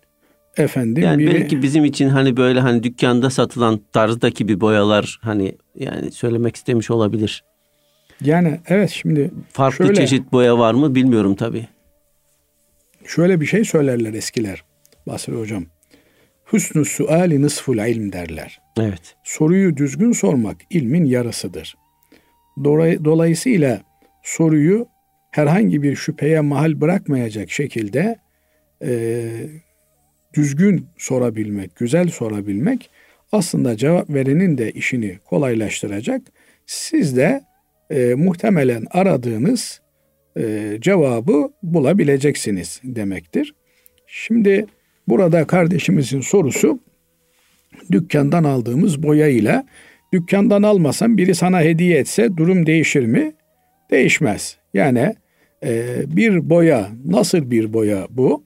Efendim 0.58 1.02
yani 1.02 1.18
biri, 1.18 1.34
belki 1.34 1.62
bizim 1.62 1.84
için 1.84 2.08
hani 2.08 2.36
böyle 2.36 2.60
hani 2.60 2.82
dükkanda 2.82 3.30
satılan 3.30 3.80
tarzdaki 3.92 4.48
bir 4.48 4.60
boyalar 4.60 5.18
hani 5.22 5.56
yani 5.74 6.12
söylemek 6.12 6.56
istemiş 6.56 6.90
olabilir. 6.90 7.44
Yani 8.24 8.60
evet 8.68 8.90
şimdi 8.90 9.30
farklı 9.52 9.86
şöyle, 9.86 9.94
çeşit 9.94 10.32
boya 10.32 10.58
var 10.58 10.74
mı 10.74 10.94
bilmiyorum 10.94 11.34
tabii. 11.34 11.66
Şöyle 13.04 13.40
bir 13.40 13.46
şey 13.46 13.64
söylerler 13.64 14.14
eskiler 14.14 14.64
Basri 15.06 15.34
hocam. 15.34 15.64
Hüsnü 16.52 16.84
suali 16.84 17.42
nısful 17.42 17.76
ilm 17.76 18.12
derler. 18.12 18.60
Evet. 18.80 19.16
Soruyu 19.24 19.76
düzgün 19.76 20.12
sormak 20.12 20.56
ilmin 20.70 21.04
yarısıdır. 21.04 21.76
Dolayısıyla 23.04 23.80
soruyu 24.22 24.86
herhangi 25.30 25.82
bir 25.82 25.96
şüpheye 25.96 26.40
mahal 26.40 26.80
bırakmayacak 26.80 27.50
şekilde 27.50 28.16
e, 28.84 29.30
düzgün 30.34 30.86
sorabilmek, 30.98 31.76
güzel 31.76 32.08
sorabilmek 32.08 32.90
aslında 33.32 33.76
cevap 33.76 34.10
verenin 34.10 34.58
de 34.58 34.72
işini 34.72 35.18
kolaylaştıracak. 35.24 36.22
Siz 36.66 37.16
de 37.16 37.40
e, 37.90 38.14
muhtemelen 38.14 38.84
aradığınız 38.90 39.80
e, 40.38 40.76
cevabı 40.80 41.52
bulabileceksiniz 41.62 42.80
demektir. 42.84 43.54
Şimdi 44.06 44.66
burada 45.08 45.46
kardeşimizin 45.46 46.20
sorusu 46.20 46.80
dükkandan 47.92 48.44
aldığımız 48.44 49.02
boya 49.02 49.28
ile 49.28 49.64
dükkandan 50.12 50.62
almasan 50.62 51.18
biri 51.18 51.34
sana 51.34 51.60
hediye 51.60 51.98
etse 51.98 52.36
durum 52.36 52.66
değişir 52.66 53.04
mi? 53.04 53.32
Değişmez. 53.90 54.56
Yani 54.74 55.14
e, 55.64 56.02
bir 56.06 56.50
boya 56.50 56.88
nasıl 57.04 57.50
bir 57.50 57.72
boya 57.72 58.06
bu? 58.10 58.44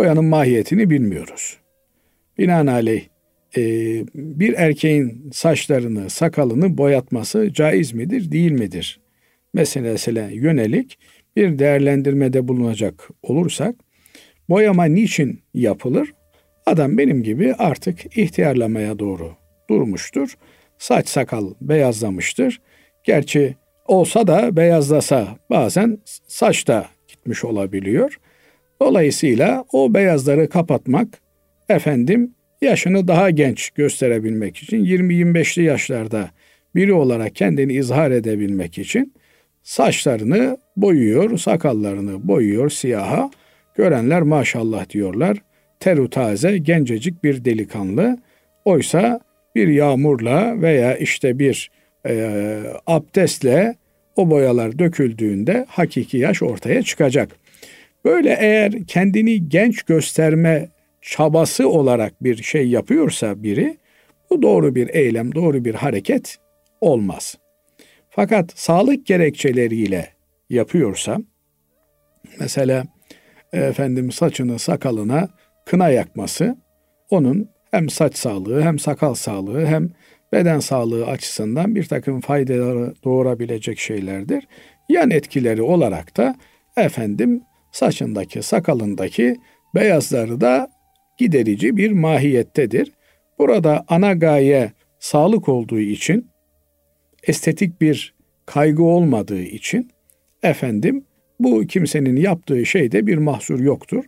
Boyanın 0.00 0.24
mahiyetini 0.24 0.90
bilmiyoruz. 0.90 1.56
Binaenaleyh 2.38 3.02
e, 3.56 3.62
bir 4.14 4.54
erkeğin 4.54 5.30
saçlarını, 5.32 6.10
sakalını 6.10 6.78
boyatması 6.78 7.52
caiz 7.52 7.92
midir, 7.92 8.32
değil 8.32 8.50
midir? 8.52 9.00
Meselesine 9.54 10.28
yönelik 10.32 10.98
bir 11.36 11.58
değerlendirmede 11.58 12.48
bulunacak 12.48 13.08
olursak, 13.22 13.74
boyama 14.48 14.84
niçin 14.84 15.42
yapılır? 15.54 16.14
Adam 16.66 16.98
benim 16.98 17.22
gibi 17.22 17.54
artık 17.54 18.18
ihtiyarlamaya 18.18 18.98
doğru 18.98 19.32
durmuştur. 19.70 20.34
Saç 20.78 21.08
sakal 21.08 21.54
beyazlamıştır. 21.60 22.60
Gerçi 23.04 23.56
olsa 23.86 24.26
da 24.26 24.56
beyazlasa 24.56 25.38
bazen 25.50 25.98
saç 26.28 26.68
da 26.68 26.86
gitmiş 27.08 27.44
olabiliyor. 27.44 28.18
Dolayısıyla 28.82 29.64
o 29.72 29.94
beyazları 29.94 30.48
kapatmak 30.48 31.08
efendim 31.68 32.34
yaşını 32.62 33.08
daha 33.08 33.30
genç 33.30 33.70
gösterebilmek 33.70 34.56
için 34.56 34.84
20-25'li 34.84 35.62
yaşlarda 35.62 36.30
biri 36.74 36.92
olarak 36.92 37.34
kendini 37.34 37.72
izhar 37.72 38.10
edebilmek 38.10 38.78
için 38.78 39.14
saçlarını 39.62 40.58
boyuyor, 40.76 41.38
sakallarını 41.38 42.28
boyuyor 42.28 42.70
siyaha. 42.70 43.30
Görenler 43.74 44.22
maşallah 44.22 44.90
diyorlar. 44.90 45.38
Teru 45.80 46.10
taze, 46.10 46.58
gencecik 46.58 47.24
bir 47.24 47.44
delikanlı. 47.44 48.18
Oysa 48.64 49.20
bir 49.54 49.68
yağmurla 49.68 50.62
veya 50.62 50.96
işte 50.96 51.38
bir 51.38 51.70
e, 52.08 52.60
abdestle 52.86 53.74
o 54.16 54.30
boyalar 54.30 54.78
döküldüğünde 54.78 55.66
hakiki 55.68 56.18
yaş 56.18 56.42
ortaya 56.42 56.82
çıkacak. 56.82 57.36
Böyle 58.04 58.36
eğer 58.40 58.86
kendini 58.86 59.48
genç 59.48 59.82
gösterme 59.82 60.68
çabası 61.00 61.68
olarak 61.68 62.24
bir 62.24 62.42
şey 62.42 62.68
yapıyorsa 62.68 63.42
biri 63.42 63.76
bu 64.30 64.42
doğru 64.42 64.74
bir 64.74 64.88
eylem, 64.94 65.34
doğru 65.34 65.64
bir 65.64 65.74
hareket 65.74 66.38
olmaz. 66.80 67.38
Fakat 68.10 68.52
sağlık 68.56 69.06
gerekçeleriyle 69.06 70.08
yapıyorsa 70.50 71.18
mesela 72.40 72.84
efendim 73.52 74.12
saçını 74.12 74.58
sakalına 74.58 75.28
kına 75.66 75.88
yakması 75.88 76.56
onun 77.10 77.48
hem 77.70 77.88
saç 77.88 78.16
sağlığı 78.16 78.62
hem 78.62 78.78
sakal 78.78 79.14
sağlığı 79.14 79.66
hem 79.66 79.90
beden 80.32 80.60
sağlığı 80.60 81.06
açısından 81.06 81.74
bir 81.74 81.84
takım 81.84 82.20
faydaları 82.20 82.94
doğurabilecek 83.04 83.78
şeylerdir. 83.78 84.46
Yan 84.88 85.10
etkileri 85.10 85.62
olarak 85.62 86.16
da 86.16 86.36
efendim 86.76 87.42
saçındaki 87.72 88.42
sakalındaki 88.42 89.36
beyazları 89.74 90.40
da 90.40 90.70
giderici 91.18 91.76
bir 91.76 91.90
mahiyettedir. 91.90 92.92
Burada 93.38 93.84
ana 93.88 94.12
gaye 94.12 94.72
sağlık 94.98 95.48
olduğu 95.48 95.80
için, 95.80 96.30
estetik 97.22 97.80
bir 97.80 98.14
kaygı 98.46 98.82
olmadığı 98.82 99.42
için 99.42 99.90
efendim 100.42 101.04
bu 101.40 101.66
kimsenin 101.66 102.16
yaptığı 102.16 102.66
şeyde 102.66 103.06
bir 103.06 103.18
mahsur 103.18 103.60
yoktur. 103.60 104.04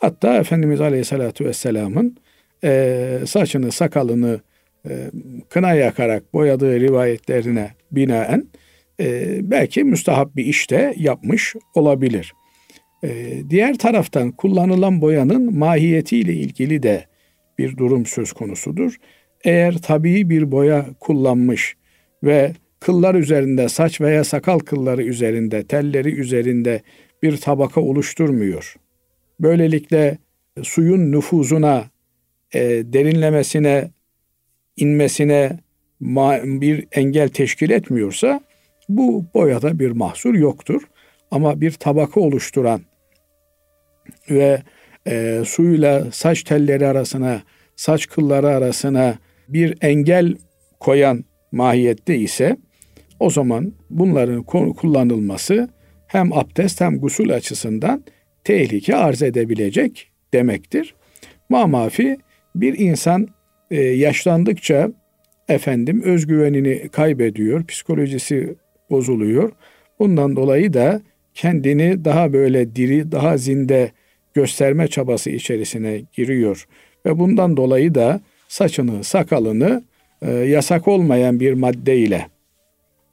Hatta 0.00 0.36
Efendimiz 0.36 0.80
Aleyhisselatü 0.80 1.44
Vesselam'ın 1.44 2.16
e, 2.64 3.18
saçını 3.26 3.72
sakalını 3.72 4.40
e, 4.88 5.10
kına 5.48 5.74
yakarak 5.74 6.34
boyadığı 6.34 6.80
rivayetlerine 6.80 7.70
binaen 7.92 8.46
e, 9.00 9.38
belki 9.50 9.84
müstahap 9.84 10.36
bir 10.36 10.44
işte 10.44 10.94
yapmış 10.96 11.54
olabilir. 11.74 12.32
Ee, 13.06 13.42
diğer 13.50 13.78
taraftan 13.78 14.32
kullanılan 14.32 15.00
boyanın 15.00 15.58
mahiyetiyle 15.58 16.34
ilgili 16.34 16.82
de 16.82 17.04
bir 17.58 17.76
durum 17.76 18.06
söz 18.06 18.32
konusudur. 18.32 18.96
Eğer 19.44 19.78
tabii 19.78 20.30
bir 20.30 20.52
boya 20.52 20.86
kullanmış 21.00 21.76
ve 22.24 22.52
kıllar 22.80 23.14
üzerinde, 23.14 23.68
saç 23.68 24.00
veya 24.00 24.24
sakal 24.24 24.58
kılları 24.58 25.02
üzerinde, 25.02 25.64
telleri 25.66 26.14
üzerinde 26.14 26.82
bir 27.22 27.36
tabaka 27.36 27.80
oluşturmuyor. 27.80 28.74
Böylelikle 29.40 30.18
suyun 30.62 31.12
nüfuzuna, 31.12 31.84
e, 32.54 32.60
derinlemesine, 32.84 33.90
inmesine 34.76 35.58
bir 36.60 36.86
engel 36.92 37.28
teşkil 37.28 37.70
etmiyorsa 37.70 38.40
bu 38.88 39.24
boyada 39.34 39.78
bir 39.78 39.90
mahsur 39.90 40.34
yoktur. 40.34 40.82
Ama 41.30 41.60
bir 41.60 41.72
tabaka 41.72 42.20
oluşturan 42.20 42.80
ve 44.30 44.62
e, 45.06 45.42
suyla 45.46 46.10
saç 46.12 46.42
telleri 46.42 46.86
arasına, 46.86 47.42
saç 47.76 48.06
kılları 48.06 48.48
arasına 48.48 49.18
bir 49.48 49.78
engel 49.80 50.34
koyan 50.80 51.24
mahiyette 51.52 52.16
ise 52.16 52.56
o 53.20 53.30
zaman 53.30 53.72
bunların 53.90 54.42
kullanılması 54.74 55.68
hem 56.06 56.32
abdest 56.32 56.80
hem 56.80 56.98
gusül 56.98 57.32
açısından 57.34 58.04
tehlike 58.44 58.96
arz 58.96 59.22
edebilecek 59.22 60.10
demektir. 60.34 60.94
Mamafi 61.48 62.16
bir 62.54 62.78
insan 62.78 63.28
e, 63.70 63.80
yaşlandıkça 63.82 64.90
efendim 65.48 66.02
özgüvenini 66.04 66.88
kaybediyor, 66.88 67.66
psikolojisi 67.66 68.54
bozuluyor. 68.90 69.52
Bundan 69.98 70.36
dolayı 70.36 70.72
da 70.72 71.00
kendini 71.34 72.04
daha 72.04 72.32
böyle 72.32 72.76
diri, 72.76 73.12
daha 73.12 73.36
zinde 73.36 73.90
gösterme 74.36 74.88
çabası 74.88 75.30
içerisine 75.30 76.02
giriyor. 76.12 76.66
Ve 77.06 77.18
bundan 77.18 77.56
dolayı 77.56 77.94
da 77.94 78.20
saçını, 78.48 79.04
sakalını 79.04 79.82
e, 80.22 80.30
yasak 80.32 80.88
olmayan 80.88 81.40
bir 81.40 81.52
madde 81.52 81.96
ile 81.96 82.26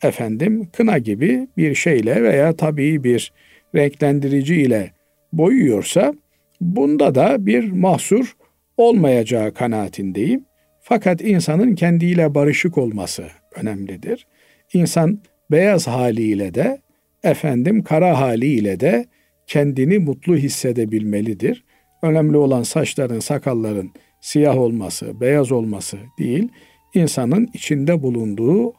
efendim 0.02 0.70
kına 0.74 0.98
gibi 0.98 1.48
bir 1.58 1.76
şeyle 1.76 2.24
veya 2.24 2.54
tabii 2.54 3.04
bir 3.04 3.34
renklendirici 3.76 4.56
ile 4.56 4.92
boyuyorsa 5.34 6.14
bunda 6.62 7.16
da 7.16 7.46
bir 7.46 7.72
mahsur 7.72 8.36
olmayacağı 8.78 9.54
kanaatindeyim. 9.54 10.46
Fakat 10.82 11.22
insanın 11.22 11.76
kendiyle 11.76 12.36
barışık 12.36 12.78
olması 12.78 13.24
önemlidir. 13.56 14.28
İnsan 14.74 15.20
beyaz 15.52 15.88
haliyle 15.88 16.54
de 16.54 16.78
efendim 17.24 17.84
kara 17.84 18.20
haliyle 18.20 18.80
de 18.80 19.06
kendini 19.48 20.00
mutlu 20.00 20.36
hissedebilmelidir. 20.36 21.64
Önemli 22.02 22.38
olan 22.38 22.64
saçların, 22.64 23.20
sakalların 23.20 23.92
siyah 24.22 24.58
olması, 24.58 25.22
beyaz 25.22 25.52
olması 25.52 25.98
değil, 26.20 26.50
insanın 26.94 27.50
içinde 27.54 28.04
bulunduğu 28.04 28.74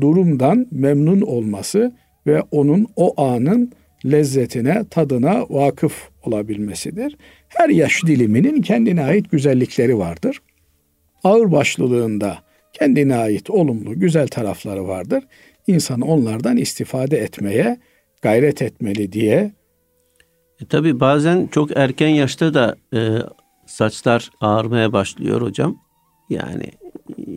durumdan 0.00 0.66
memnun 0.70 1.20
olması 1.20 1.92
ve 2.26 2.42
onun 2.50 2.86
o 2.96 3.22
anın 3.22 3.72
lezzetine, 4.06 4.84
tadına 4.90 5.46
vakıf 5.50 6.08
olabilmesidir. 6.22 7.16
Her 7.48 7.68
yaş 7.68 8.04
diliminin 8.06 8.62
kendine 8.62 9.02
ait 9.04 9.30
güzellikleri 9.30 9.98
vardır. 9.98 10.42
Ağır 11.24 11.52
başlılığında 11.52 12.38
kendine 12.72 13.16
ait 13.16 13.50
olumlu, 13.50 14.00
güzel 14.00 14.28
tarafları 14.28 14.88
vardır. 14.88 15.24
İnsan 15.66 16.00
onlardan 16.00 16.56
istifade 16.56 17.18
etmeye 17.18 17.78
gayret 18.22 18.62
etmeli 18.62 19.12
diye. 19.12 19.52
E, 20.62 20.66
tabii 20.66 21.00
bazen 21.00 21.46
çok 21.46 21.76
erken 21.76 22.08
yaşta 22.08 22.54
da 22.54 22.76
e, 22.94 22.98
saçlar 23.66 24.30
ağarmaya 24.40 24.92
başlıyor 24.92 25.42
hocam. 25.42 25.78
Yani 26.30 26.70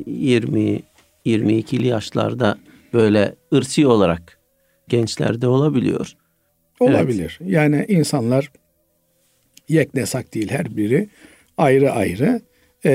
20 0.05 0.81
22'li 1.25 1.87
yaşlarda 1.87 2.57
böyle 2.93 3.35
ırsi 3.53 3.87
olarak 3.87 4.39
gençlerde 4.87 5.47
olabiliyor. 5.47 6.13
Olabilir. 6.79 7.39
Evet. 7.41 7.51
Yani 7.51 7.85
insanlar 7.87 8.51
yeknesak 9.69 10.33
değil 10.33 10.49
her 10.49 10.77
biri 10.77 11.09
ayrı 11.57 11.91
ayrı. 11.91 12.41
Ee, 12.85 12.91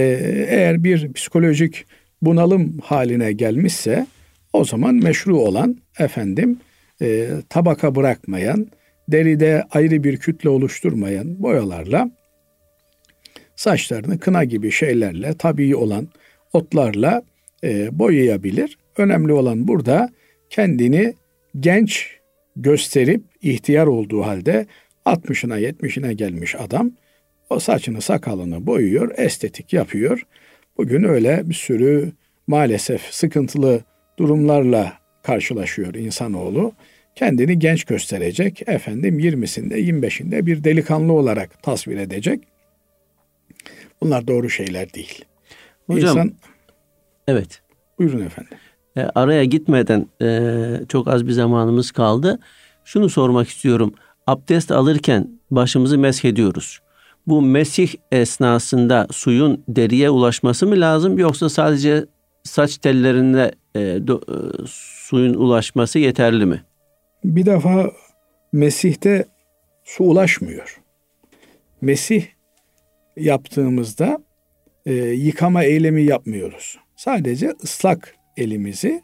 eğer 0.48 0.84
bir 0.84 1.12
psikolojik 1.12 1.84
bunalım 2.22 2.78
haline 2.78 3.32
gelmişse 3.32 4.06
o 4.52 4.64
zaman 4.64 4.94
meşru 4.94 5.38
olan 5.38 5.76
efendim 5.98 6.58
e, 7.02 7.28
tabaka 7.48 7.94
bırakmayan, 7.94 8.66
deride 9.08 9.64
ayrı 9.70 10.04
bir 10.04 10.16
kütle 10.16 10.48
oluşturmayan 10.48 11.42
boyalarla 11.42 12.10
saçlarını 13.56 14.18
kına 14.18 14.44
gibi 14.44 14.70
şeylerle, 14.70 15.34
tabii 15.38 15.76
olan 15.76 16.08
otlarla 16.52 17.22
e, 17.64 17.98
boyayabilir. 17.98 18.78
Önemli 18.96 19.32
olan 19.32 19.68
burada 19.68 20.10
kendini 20.50 21.14
genç 21.60 22.16
gösterip 22.56 23.22
ihtiyar 23.42 23.86
olduğu 23.86 24.22
halde 24.22 24.66
60'ına 25.06 25.60
70'ine 25.60 26.12
gelmiş 26.12 26.54
adam 26.54 26.92
o 27.50 27.58
saçını 27.58 28.00
sakalını 28.00 28.66
boyuyor, 28.66 29.14
estetik 29.16 29.72
yapıyor. 29.72 30.26
Bugün 30.78 31.04
öyle 31.04 31.48
bir 31.48 31.54
sürü 31.54 32.12
maalesef 32.46 33.02
sıkıntılı 33.02 33.80
durumlarla 34.18 34.92
karşılaşıyor 35.22 35.94
insanoğlu. 35.94 36.72
Kendini 37.16 37.58
genç 37.58 37.84
gösterecek, 37.84 38.62
efendim 38.68 39.18
20'sinde 39.18 39.74
25'inde 39.74 40.46
bir 40.46 40.64
delikanlı 40.64 41.12
olarak 41.12 41.62
tasvir 41.62 41.98
edecek. 41.98 42.44
Bunlar 44.00 44.26
doğru 44.26 44.50
şeyler 44.50 44.94
değil. 44.94 45.24
Hocam, 45.86 46.10
İnsan, 46.10 46.32
evet. 47.28 47.62
Buyurun 47.98 48.26
efendim. 48.26 48.58
E, 48.96 49.00
araya 49.00 49.44
gitmeden 49.44 50.06
e, 50.22 50.86
çok 50.88 51.08
az 51.08 51.26
bir 51.26 51.32
zamanımız 51.32 51.90
kaldı. 51.90 52.38
Şunu 52.84 53.08
sormak 53.08 53.48
istiyorum. 53.48 53.94
Abdest 54.26 54.70
alırken 54.70 55.28
başımızı 55.50 55.98
mesh 55.98 56.24
ediyoruz. 56.24 56.80
Bu 57.26 57.42
mesih 57.42 57.94
esnasında 58.12 59.06
suyun 59.10 59.64
deriye 59.68 60.10
ulaşması 60.10 60.66
mı 60.66 60.80
lazım 60.80 61.18
yoksa 61.18 61.48
sadece 61.48 62.06
saç 62.42 62.76
tellerinde 62.76 63.52
e, 63.74 63.80
do, 64.06 64.20
e, 64.28 64.66
suyun 64.66 65.34
ulaşması 65.34 65.98
yeterli 65.98 66.46
mi? 66.46 66.62
Bir 67.26 67.46
defa 67.46 67.92
mesihte 68.52 69.24
su 69.84 70.04
ulaşmıyor. 70.04 70.80
Mesih 71.80 72.26
yaptığımızda 73.16 74.18
e, 74.86 74.92
yıkama 74.94 75.64
eylemi 75.64 76.02
yapmıyoruz. 76.02 76.78
Sadece 76.96 77.54
ıslak 77.64 78.16
elimizi 78.36 79.02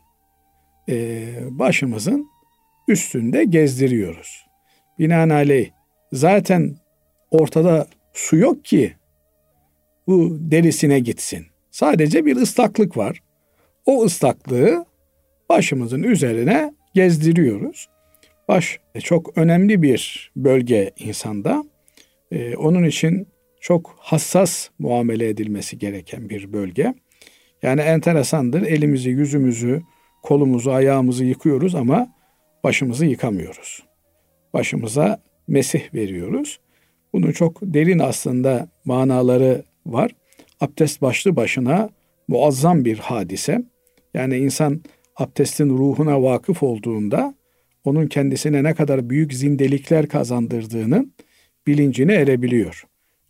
e, 0.89 1.27
başımızın 1.51 2.29
üstünde 2.89 3.45
gezdiriyoruz. 3.45 4.47
Binaenaleyh 4.99 5.71
zaten 6.13 6.77
ortada 7.31 7.87
su 8.13 8.37
yok 8.37 8.65
ki 8.65 8.97
bu 10.07 10.37
derisine 10.41 11.01
gitsin. 11.01 11.47
Sadece 11.71 12.25
bir 12.25 12.37
ıslaklık 12.37 12.97
var. 12.97 13.23
O 13.87 14.05
ıslaklığı 14.05 14.85
başımızın 15.49 16.03
üzerine 16.03 16.75
gezdiriyoruz. 16.95 17.93
Baş 18.49 18.81
çok 19.03 19.39
önemli 19.39 19.83
bir 19.83 20.33
bölge 20.37 20.91
insanda. 20.99 21.65
Ee, 22.31 22.57
onun 22.57 22.85
için 22.85 23.29
çok 23.61 23.95
hassas 23.99 24.69
muamele 24.79 25.29
edilmesi 25.29 25.79
gereken 25.79 26.29
bir 26.29 26.53
bölge. 26.53 26.95
Yani 27.63 27.81
enteresandır. 27.81 28.63
Elimizi, 28.63 29.11
yüzümüzü, 29.11 29.83
kolumuzu, 30.23 30.71
ayağımızı 30.71 31.25
yıkıyoruz 31.25 31.75
ama 31.75 32.15
başımızı 32.65 33.07
yıkamıyoruz. 33.07 33.83
Başımıza 34.55 35.23
mesih 35.49 35.95
veriyoruz. 35.95 36.61
Bunun 37.13 37.33
çok 37.33 37.59
derin 37.63 37.99
aslında 37.99 38.69
manaları 38.85 39.65
var. 39.87 40.11
Abdest 40.61 41.03
başlı 41.03 41.37
başına 41.37 41.91
muazzam 42.29 42.85
bir 42.85 42.99
hadise. 42.99 43.63
Yani 44.15 44.37
insan 44.37 44.81
abdestin 45.17 45.71
ruhuna 45.71 46.23
vakıf 46.23 46.63
olduğunda 46.63 47.35
onun 47.85 48.07
kendisine 48.07 48.63
ne 48.63 48.75
kadar 48.75 49.11
büyük 49.11 49.35
zindelikler 49.35 50.09
kazandırdığının 50.09 51.13
bilincine 51.67 52.15
erebiliyor. 52.15 52.85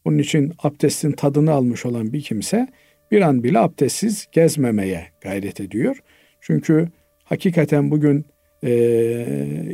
Onun 0.05 0.19
için 0.19 0.53
abdestin 0.63 1.13
tadını 1.13 1.53
almış 1.53 1.87
olan 1.87 2.13
bir 2.13 2.23
kimse 2.23 2.69
bir 3.11 3.23
an 3.23 3.45
bile 3.45 3.59
abdestsiz 3.59 4.27
gezmemeye 4.33 5.07
gayret 5.21 5.61
ediyor. 5.61 6.03
Çünkü 6.41 6.89
hakikaten 7.25 7.91
bugün 7.91 8.25
e, 8.63 8.71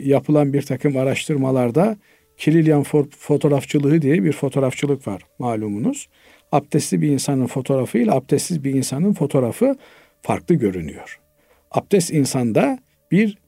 yapılan 0.05 0.53
bir 0.53 0.63
takım 0.63 0.97
araştırmalarda 0.97 1.97
Kililyan 2.39 2.83
fotoğrafçılığı 3.19 4.03
diye 4.03 4.25
bir 4.25 4.33
fotoğrafçılık 4.33 5.09
var 5.09 5.23
malumunuz. 5.39 6.09
Abdestli 6.53 7.03
bir 7.03 7.09
insanın 7.09 7.47
fotoğrafı 7.47 7.99
ile 7.99 8.13
abdestsiz 8.13 8.65
bir 8.65 8.75
insanın 8.75 9.13
fotoğrafı 9.13 9.77
farklı 10.23 10.55
görünüyor. 10.55 11.21
Abdest 11.71 12.13
insanda 12.13 12.79
bir 13.11 13.39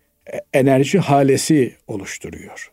enerji 0.52 0.98
halesi 0.98 1.72
oluşturuyor. 1.86 2.70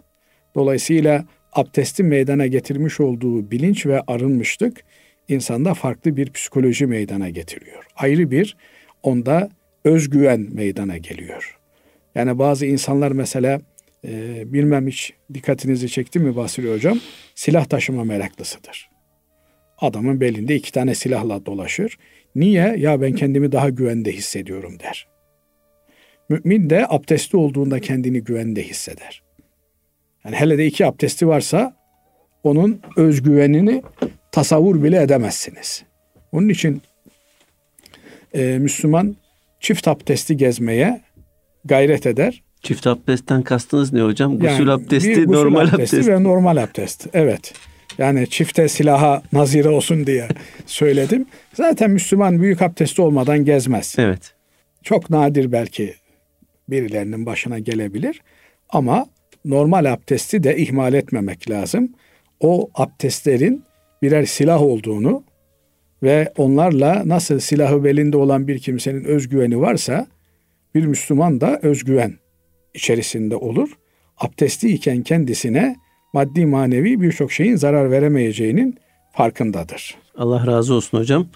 Dolayısıyla 0.55 1.25
abdestin 1.53 2.05
meydana 2.05 2.47
getirmiş 2.47 2.99
olduğu 2.99 3.51
bilinç 3.51 3.85
ve 3.85 4.01
arınmışlık 4.07 4.83
insanda 5.27 5.73
farklı 5.73 6.17
bir 6.17 6.31
psikoloji 6.31 6.85
meydana 6.85 7.29
getiriyor. 7.29 7.85
Ayrı 7.95 8.31
bir 8.31 8.57
onda 9.03 9.49
özgüven 9.83 10.47
meydana 10.51 10.97
geliyor. 10.97 11.59
Yani 12.15 12.39
bazı 12.39 12.65
insanlar 12.65 13.11
mesela 13.11 13.61
e, 14.07 14.43
bilmem 14.53 14.87
hiç 14.87 15.13
dikkatinizi 15.33 15.89
çekti 15.89 16.19
mi 16.19 16.35
Basri 16.35 16.73
Hocam? 16.73 16.99
Silah 17.35 17.65
taşıma 17.65 18.03
meraklısıdır. 18.03 18.89
Adamın 19.77 20.21
belinde 20.21 20.55
iki 20.55 20.71
tane 20.71 20.95
silahla 20.95 21.45
dolaşır. 21.45 21.97
Niye? 22.35 22.75
Ya 22.77 23.01
ben 23.01 23.13
kendimi 23.13 23.51
daha 23.51 23.69
güvende 23.69 24.11
hissediyorum 24.11 24.79
der. 24.79 25.07
Mümin 26.29 26.69
de 26.69 26.85
abdestli 26.89 27.37
olduğunda 27.37 27.79
kendini 27.79 28.23
güvende 28.23 28.63
hisseder. 28.63 29.21
Yani 30.25 30.35
hele 30.35 30.57
de 30.57 30.65
iki 30.65 30.85
abdesti 30.85 31.27
varsa 31.27 31.75
onun 32.43 32.81
özgüvenini 32.97 33.83
tasavvur 34.31 34.83
bile 34.83 35.01
edemezsiniz. 35.01 35.83
Onun 36.31 36.49
için 36.49 36.81
e, 38.33 38.57
Müslüman 38.59 39.15
çift 39.59 39.87
abdesti 39.87 40.37
gezmeye 40.37 41.01
gayret 41.65 42.05
eder. 42.05 42.43
Çift 42.61 42.87
abdestten 42.87 43.41
kastınız 43.41 43.93
ne 43.93 44.01
hocam? 44.01 44.39
Gusül 44.39 44.67
yani 44.67 44.71
abdesti, 44.71 45.13
gusül 45.13 45.29
normal 45.29 45.67
abdesti 45.67 45.95
abdest. 45.95 46.09
ve 46.09 46.23
normal 46.23 46.57
abdest. 46.57 47.07
Evet. 47.13 47.53
Yani 47.97 48.29
çifte 48.29 48.67
silaha 48.67 49.23
nazire 49.33 49.69
olsun 49.69 50.07
diye 50.07 50.27
söyledim. 50.65 51.25
Zaten 51.53 51.91
Müslüman 51.91 52.41
büyük 52.41 52.61
abdesti 52.61 53.01
olmadan 53.01 53.45
gezmez. 53.45 53.95
Evet. 53.97 54.33
Çok 54.83 55.09
nadir 55.09 55.51
belki 55.51 55.93
birilerinin 56.69 57.25
başına 57.25 57.59
gelebilir. 57.59 58.21
Ama 58.69 59.05
normal 59.45 59.85
abdesti 59.85 60.43
de 60.43 60.57
ihmal 60.57 60.93
etmemek 60.93 61.49
lazım. 61.49 61.89
O 62.39 62.69
abdestlerin 62.75 63.63
birer 64.01 64.25
silah 64.25 64.61
olduğunu 64.61 65.23
ve 66.03 66.33
onlarla 66.37 67.03
nasıl 67.05 67.39
silahı 67.39 67.83
belinde 67.83 68.17
olan 68.17 68.47
bir 68.47 68.59
kimsenin 68.59 69.03
özgüveni 69.03 69.59
varsa 69.61 70.07
bir 70.75 70.85
Müslüman 70.85 71.41
da 71.41 71.59
özgüven 71.61 72.13
içerisinde 72.73 73.35
olur. 73.35 73.69
Abdestli 74.17 74.69
iken 74.69 75.01
kendisine 75.03 75.75
maddi 76.13 76.45
manevi 76.45 77.01
birçok 77.01 77.31
şeyin 77.31 77.55
zarar 77.55 77.91
veremeyeceğinin 77.91 78.77
farkındadır. 79.13 79.97
Allah 80.17 80.47
razı 80.47 80.73
olsun 80.73 80.97
hocam. 80.97 81.27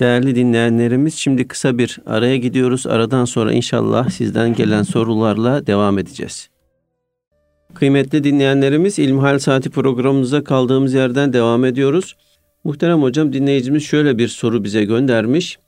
Değerli 0.00 0.34
dinleyenlerimiz 0.34 1.14
şimdi 1.14 1.48
kısa 1.48 1.78
bir 1.78 1.98
araya 2.06 2.36
gidiyoruz. 2.36 2.86
Aradan 2.86 3.24
sonra 3.24 3.52
inşallah 3.52 4.10
sizden 4.10 4.54
gelen 4.54 4.82
sorularla 4.82 5.66
devam 5.66 5.98
edeceğiz. 5.98 6.50
Kıymetli 7.74 8.24
dinleyenlerimiz 8.24 8.98
İlmihal 8.98 9.38
Saati 9.38 9.70
programımıza 9.70 10.44
kaldığımız 10.44 10.94
yerden 10.94 11.32
devam 11.32 11.64
ediyoruz. 11.64 12.16
Muhterem 12.64 13.02
hocam 13.02 13.32
dinleyicimiz 13.32 13.82
şöyle 13.82 14.18
bir 14.18 14.28
soru 14.28 14.64
bize 14.64 14.84
göndermiş. 14.84 15.58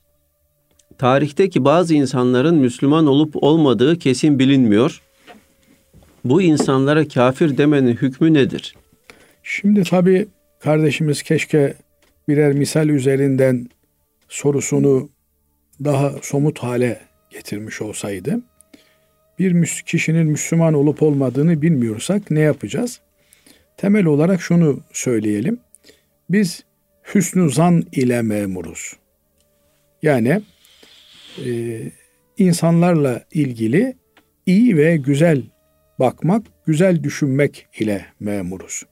tarihteki 0.97 1.65
bazı 1.65 1.93
insanların 1.95 2.55
Müslüman 2.55 3.07
olup 3.07 3.43
olmadığı 3.43 3.99
kesin 3.99 4.39
bilinmiyor. 4.39 5.01
Bu 6.25 6.41
insanlara 6.41 7.07
kafir 7.07 7.57
demenin 7.57 7.93
hükmü 7.93 8.33
nedir? 8.33 8.75
Şimdi 9.43 9.83
tabii 9.83 10.27
kardeşimiz 10.59 11.23
keşke 11.23 11.73
birer 12.27 12.53
misal 12.53 12.89
üzerinden 12.89 13.67
sorusunu 14.33 15.09
daha 15.83 16.11
somut 16.21 16.59
hale 16.59 17.01
getirmiş 17.29 17.81
olsaydı. 17.81 18.41
Bir 19.39 19.65
kişinin 19.85 20.27
Müslüman 20.27 20.73
olup 20.73 21.03
olmadığını 21.03 21.61
bilmiyorsak 21.61 22.31
ne 22.31 22.39
yapacağız? 22.39 22.99
Temel 23.77 24.05
olarak 24.05 24.41
şunu 24.41 24.79
söyleyelim. 24.91 25.59
Biz 26.29 26.63
hüsnü 27.15 27.51
zan 27.51 27.83
ile 27.91 28.21
memuruz. 28.21 28.93
Yani 30.01 30.41
e, 31.45 31.81
insanlarla 32.37 33.25
ilgili 33.33 33.97
iyi 34.45 34.77
ve 34.77 34.97
güzel 34.97 35.43
bakmak, 35.99 36.45
güzel 36.65 37.03
düşünmek 37.03 37.67
ile 37.79 38.05
memuruz. 38.19 38.83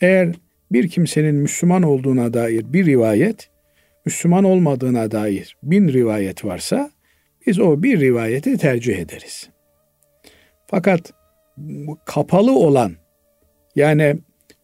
Eğer 0.00 0.34
bir 0.72 0.88
kimsenin 0.88 1.34
Müslüman 1.34 1.82
olduğuna 1.82 2.34
dair 2.34 2.72
bir 2.72 2.86
rivayet, 2.86 3.50
Müslüman 4.04 4.44
olmadığına 4.44 5.10
dair 5.10 5.56
bin 5.62 5.88
rivayet 5.88 6.44
varsa 6.44 6.90
biz 7.46 7.60
o 7.60 7.82
bir 7.82 8.00
rivayeti 8.00 8.58
tercih 8.58 8.98
ederiz. 8.98 9.50
Fakat 10.66 11.12
kapalı 12.04 12.52
olan 12.52 12.92
yani 13.76 14.16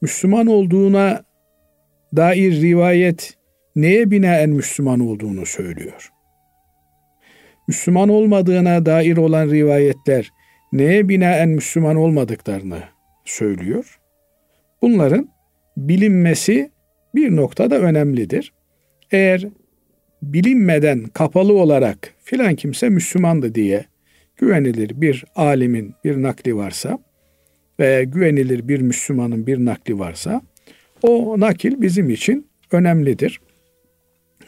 Müslüman 0.03 0.47
olduğuna 0.47 1.25
dair 2.17 2.63
rivayet 2.63 3.35
neye 3.77 4.11
binaen 4.11 4.51
Müslüman 4.51 5.01
olduğunu 5.01 5.47
söylüyor. 5.47 6.11
Müslüman 7.69 8.09
olmadığına 8.09 8.87
dair 8.87 9.17
olan 9.17 9.49
rivayetler 9.51 10.31
neye 10.73 11.09
binaen 11.09 11.49
Müslüman 11.49 11.97
olmadıklarını 11.97 12.83
söylüyor. 13.25 14.01
Bunların 14.83 15.31
bilinmesi 15.77 16.71
bir 17.15 17.37
noktada 17.37 17.79
önemlidir. 17.79 18.53
Eğer 19.13 19.49
bilinmeden 20.23 21.05
kapalı 21.05 21.53
olarak 21.53 22.15
filan 22.25 22.55
kimse 22.55 22.89
Müslümandı 22.89 23.55
diye 23.55 23.85
güvenilir 24.37 25.01
bir 25.01 25.25
alimin 25.37 25.95
bir 26.05 26.23
nakli 26.23 26.57
varsa 26.57 26.99
ve 27.81 28.05
güvenilir 28.05 28.69
bir 28.69 28.81
Müslümanın 28.81 29.47
bir 29.47 29.65
nakli 29.65 29.99
varsa 29.99 30.43
o 31.03 31.41
nakil 31.41 31.81
bizim 31.81 32.11
için 32.11 32.47
önemlidir. 32.73 33.41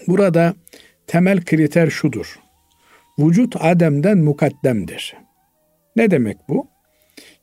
Burada 0.07 0.55
temel 1.07 1.45
kriter 1.45 1.91
şudur. 1.91 2.39
Vücut 3.19 3.57
ademden 3.61 4.19
mukaddemdir. 4.19 5.17
Ne 5.97 6.11
demek 6.11 6.37
bu? 6.49 6.69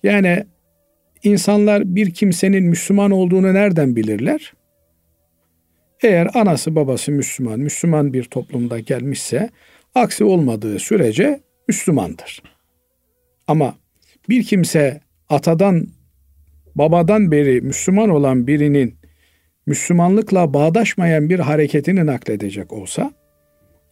Yani 0.03 0.43
insanlar 1.23 1.95
bir 1.95 2.13
kimsenin 2.13 2.63
Müslüman 2.63 3.11
olduğunu 3.11 3.53
nereden 3.53 3.95
bilirler? 3.95 4.53
Eğer 6.03 6.29
anası 6.33 6.75
babası 6.75 7.11
Müslüman, 7.11 7.59
Müslüman 7.59 8.13
bir 8.13 8.23
toplumda 8.23 8.79
gelmişse 8.79 9.49
aksi 9.95 10.23
olmadığı 10.23 10.79
sürece 10.79 11.39
Müslümandır. 11.67 12.43
Ama 13.47 13.75
bir 14.29 14.43
kimse 14.43 15.01
atadan 15.29 15.87
babadan 16.75 17.31
beri 17.31 17.61
Müslüman 17.61 18.09
olan 18.09 18.47
birinin 18.47 18.95
Müslümanlıkla 19.65 20.53
bağdaşmayan 20.53 21.29
bir 21.29 21.39
hareketini 21.39 22.05
nakledecek 22.05 22.73
olsa 22.73 23.11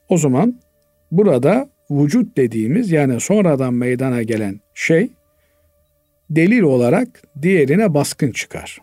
o 0.09 0.17
zaman 0.17 0.59
burada 1.11 1.69
vücut 1.91 2.37
dediğimiz 2.37 2.91
yani 2.91 3.19
sonradan 3.19 3.73
meydana 3.73 4.23
gelen 4.23 4.59
şey 4.73 5.09
delil 6.29 6.61
olarak 6.61 7.21
diğerine 7.41 7.93
baskın 7.93 8.31
çıkar. 8.31 8.77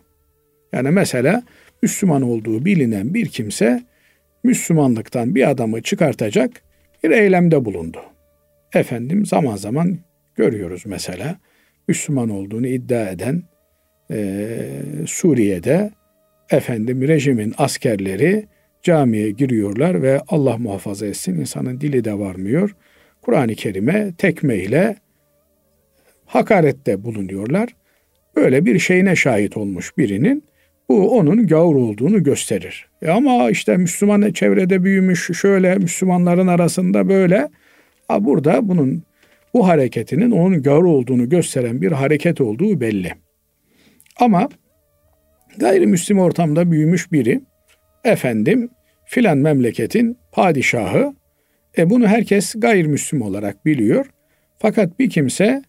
Yani 0.73 0.91
mesela 0.91 1.43
Müslüman 1.85 2.21
olduğu 2.21 2.65
bilinen 2.65 3.13
bir 3.13 3.25
kimse 3.25 3.83
Müslümanlıktan 4.43 5.35
bir 5.35 5.49
adamı 5.49 5.81
çıkartacak 5.81 6.51
bir 7.03 7.11
eylemde 7.11 7.65
bulundu. 7.65 8.01
Efendim 8.73 9.25
zaman 9.25 9.55
zaman 9.55 9.97
görüyoruz 10.35 10.83
mesela 10.85 11.37
Müslüman 11.87 12.29
olduğunu 12.29 12.67
iddia 12.67 13.09
eden 13.09 13.43
e, 14.11 14.47
Suriye'de 15.07 15.91
efendim 16.49 17.07
rejimin 17.07 17.53
askerleri 17.57 18.47
camiye 18.83 19.31
giriyorlar 19.31 20.01
ve 20.01 20.21
Allah 20.27 20.57
muhafaza 20.57 21.05
etsin 21.05 21.39
insanın 21.39 21.81
dili 21.81 22.03
de 22.03 22.19
varmıyor. 22.19 22.75
Kur'an-ı 23.21 23.55
Kerim'e 23.55 24.13
tekmeyle 24.17 24.95
hakarette 26.25 27.03
bulunuyorlar. 27.03 27.75
Böyle 28.35 28.65
bir 28.65 28.79
şeyine 28.79 29.15
şahit 29.15 29.57
olmuş 29.57 29.97
birinin 29.97 30.43
bu 30.89 31.17
onun 31.17 31.47
gavur 31.47 31.75
olduğunu 31.75 32.23
gösterir. 32.23 32.89
E 33.01 33.09
ama 33.09 33.49
işte 33.49 33.77
Müslüman 33.77 34.31
çevrede 34.31 34.83
büyümüş 34.83 35.29
şöyle 35.39 35.75
Müslümanların 35.75 36.47
arasında 36.47 37.09
böyle. 37.09 37.49
Ha 38.07 38.25
burada 38.25 38.69
bunun 38.69 39.03
bu 39.53 39.67
hareketinin 39.67 40.31
onun 40.31 40.63
gavur 40.63 40.85
olduğunu 40.85 41.29
gösteren 41.29 41.81
bir 41.81 41.91
hareket 41.91 42.41
olduğu 42.41 42.81
belli. 42.81 43.11
Ama 44.19 44.49
gayrimüslim 45.57 46.19
ortamda 46.19 46.71
büyümüş 46.71 47.11
biri 47.11 47.41
efendim 48.03 48.69
filan 49.05 49.37
memleketin 49.37 50.17
padişahı 50.31 51.13
e 51.77 51.89
bunu 51.89 52.07
herkes 52.07 52.53
gayrimüslim 52.57 53.21
olarak 53.21 53.65
biliyor. 53.65 54.05
Fakat 54.59 54.99
bir 54.99 55.09
kimse 55.09 55.61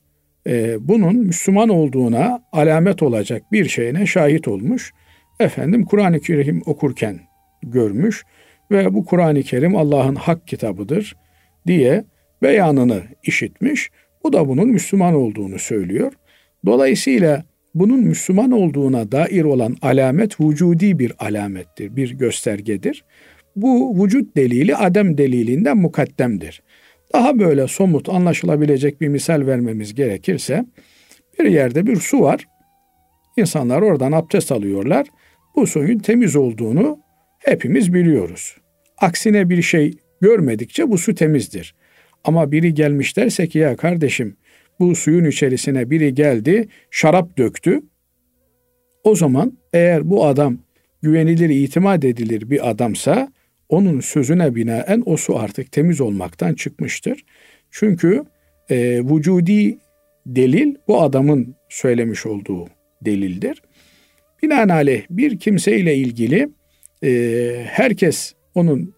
e, 0.46 0.76
bunun 0.88 1.16
Müslüman 1.16 1.68
olduğuna 1.68 2.42
alamet 2.52 3.02
olacak 3.02 3.42
bir 3.52 3.68
şeyine 3.68 4.06
şahit 4.06 4.48
olmuş. 4.48 4.92
Efendim 5.40 5.84
Kur'an-ı 5.84 6.20
Kerim 6.20 6.62
okurken 6.66 7.20
görmüş 7.62 8.24
ve 8.70 8.94
bu 8.94 9.04
Kur'an-ı 9.04 9.42
Kerim 9.42 9.76
Allah'ın 9.76 10.14
hak 10.14 10.46
kitabıdır 10.46 11.16
diye 11.66 12.04
beyanını 12.42 13.02
işitmiş. 13.22 13.90
Bu 14.24 14.32
da 14.32 14.48
bunun 14.48 14.68
Müslüman 14.68 15.14
olduğunu 15.14 15.58
söylüyor. 15.58 16.12
Dolayısıyla 16.66 17.44
bunun 17.74 18.00
Müslüman 18.00 18.50
olduğuna 18.50 19.12
dair 19.12 19.44
olan 19.44 19.76
alamet 19.82 20.40
vücudi 20.40 20.98
bir 20.98 21.12
alamettir, 21.18 21.96
bir 21.96 22.10
göstergedir. 22.18 23.04
Bu 23.56 24.04
vücut 24.04 24.36
delili 24.36 24.76
adem 24.76 25.18
delilinden 25.18 25.76
mukaddemdir. 25.76 26.62
Daha 27.12 27.38
böyle 27.38 27.68
somut 27.68 28.08
anlaşılabilecek 28.08 29.00
bir 29.00 29.08
misal 29.08 29.46
vermemiz 29.46 29.94
gerekirse 29.94 30.64
bir 31.38 31.44
yerde 31.44 31.86
bir 31.86 31.96
su 31.96 32.20
var. 32.20 32.46
İnsanlar 33.36 33.82
oradan 33.82 34.12
abdest 34.12 34.52
alıyorlar. 34.52 35.06
Bu 35.56 35.66
suyun 35.66 35.98
temiz 35.98 36.36
olduğunu 36.36 36.98
hepimiz 37.38 37.94
biliyoruz. 37.94 38.56
Aksine 38.98 39.48
bir 39.48 39.62
şey 39.62 39.94
görmedikçe 40.20 40.90
bu 40.90 40.98
su 40.98 41.14
temizdir. 41.14 41.74
Ama 42.24 42.52
biri 42.52 42.74
gelmiş 42.74 43.16
derse 43.16 43.48
ki 43.48 43.58
ya 43.58 43.76
kardeşim 43.76 44.36
bu 44.80 44.94
suyun 44.94 45.24
içerisine 45.24 45.90
biri 45.90 46.14
geldi, 46.14 46.68
şarap 46.90 47.38
döktü. 47.38 47.80
O 49.04 49.16
zaman 49.16 49.58
eğer 49.72 50.10
bu 50.10 50.26
adam 50.26 50.58
güvenilir, 51.02 51.48
itimat 51.48 52.04
edilir 52.04 52.50
bir 52.50 52.70
adamsa 52.70 53.32
onun 53.68 54.00
sözüne 54.00 54.54
binaen 54.54 55.02
o 55.06 55.16
su 55.16 55.38
artık 55.38 55.72
temiz 55.72 56.00
olmaktan 56.00 56.54
çıkmıştır. 56.54 57.24
Çünkü 57.70 58.24
e, 58.70 59.00
vücudi 59.04 59.78
delil 60.26 60.74
bu 60.88 61.02
adamın 61.02 61.54
söylemiş 61.68 62.26
olduğu 62.26 62.68
delildir. 63.02 63.62
Binaenaleyh 64.46 65.02
bir 65.10 65.38
kimse 65.38 65.76
ile 65.76 65.94
ilgili 65.94 66.48
e, 67.04 67.10
herkes 67.66 68.34
onun 68.54 68.94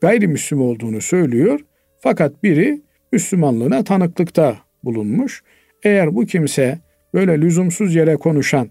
gayrimüslim 0.00 0.60
olduğunu 0.60 1.00
söylüyor. 1.00 1.60
Fakat 2.00 2.42
biri 2.42 2.80
Müslümanlığına 3.12 3.84
tanıklıkta 3.84 4.58
bulunmuş. 4.84 5.42
Eğer 5.82 6.14
bu 6.14 6.26
kimse 6.26 6.78
böyle 7.14 7.40
lüzumsuz 7.40 7.94
yere 7.94 8.16
konuşan, 8.16 8.68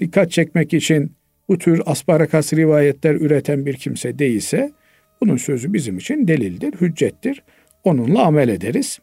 dikkat 0.00 0.30
çekmek 0.30 0.74
için 0.74 1.12
bu 1.48 1.58
tür 1.58 1.82
asparakas 1.86 2.52
rivayetler 2.52 3.14
üreten 3.14 3.66
bir 3.66 3.74
kimse 3.74 4.18
değilse 4.18 4.72
bunun 5.20 5.36
sözü 5.36 5.72
bizim 5.72 5.98
için 5.98 6.28
delildir, 6.28 6.72
hüccettir. 6.80 7.42
Onunla 7.84 8.22
amel 8.22 8.48
ederiz. 8.48 8.98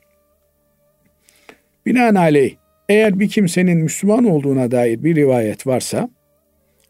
Binaenaleyh 1.86 2.56
eğer 2.89 3.20
bir 3.20 3.30
kimsenin 3.30 3.78
Müslüman 3.78 4.26
olduğuna 4.26 4.72
dair 4.72 5.04
bir 5.04 5.15
rivayet 5.15 5.67
varsa 5.67 6.10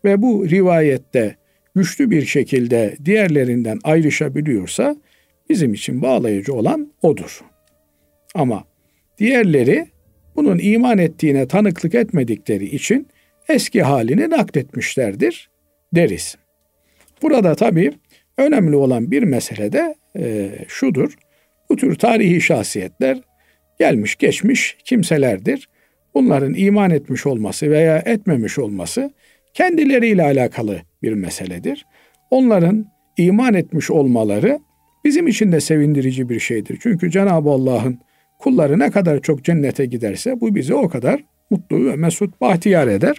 ve 0.05 0.21
bu 0.21 0.49
rivayette 0.49 1.35
güçlü 1.75 2.11
bir 2.11 2.25
şekilde 2.25 2.95
diğerlerinden 3.05 3.79
ayrışabiliyorsa 3.83 4.95
bizim 5.49 5.73
için 5.73 6.01
bağlayıcı 6.01 6.53
olan 6.53 6.91
odur. 7.01 7.41
Ama 8.35 8.63
diğerleri 9.17 9.87
bunun 10.35 10.59
iman 10.61 10.97
ettiğine 10.97 11.47
tanıklık 11.47 11.95
etmedikleri 11.95 12.65
için 12.65 13.07
eski 13.49 13.81
halini 13.81 14.29
nakletmişlerdir 14.29 15.49
deriz. 15.95 16.35
Burada 17.21 17.55
tabii 17.55 17.93
önemli 18.37 18.75
olan 18.75 19.11
bir 19.11 19.23
mesele 19.23 19.73
de 19.73 19.95
e, 20.17 20.51
şudur. 20.67 21.17
Bu 21.69 21.75
tür 21.75 21.95
tarihi 21.95 22.41
şahsiyetler 22.41 23.21
gelmiş 23.79 24.15
geçmiş 24.15 24.77
kimselerdir. 24.85 25.69
Bunların 26.13 26.53
iman 26.53 26.91
etmiş 26.91 27.25
olması 27.25 27.71
veya 27.71 27.97
etmemiş 27.97 28.59
olması 28.59 29.13
kendileriyle 29.53 30.23
alakalı 30.23 30.81
bir 31.03 31.13
meseledir. 31.13 31.85
Onların 32.31 32.85
iman 33.17 33.53
etmiş 33.53 33.91
olmaları 33.91 34.59
bizim 35.05 35.27
için 35.27 35.51
de 35.51 35.61
sevindirici 35.61 36.29
bir 36.29 36.39
şeydir. 36.39 36.77
Çünkü 36.81 37.11
Cenab-ı 37.11 37.49
Allah'ın 37.49 37.99
kulları 38.39 38.79
ne 38.79 38.91
kadar 38.91 39.21
çok 39.21 39.43
cennete 39.43 39.85
giderse 39.85 40.41
bu 40.41 40.55
bizi 40.55 40.73
o 40.73 40.89
kadar 40.89 41.23
mutlu 41.49 41.85
ve 41.85 41.95
mesut 41.95 42.41
bahtiyar 42.41 42.87
eder. 42.87 43.17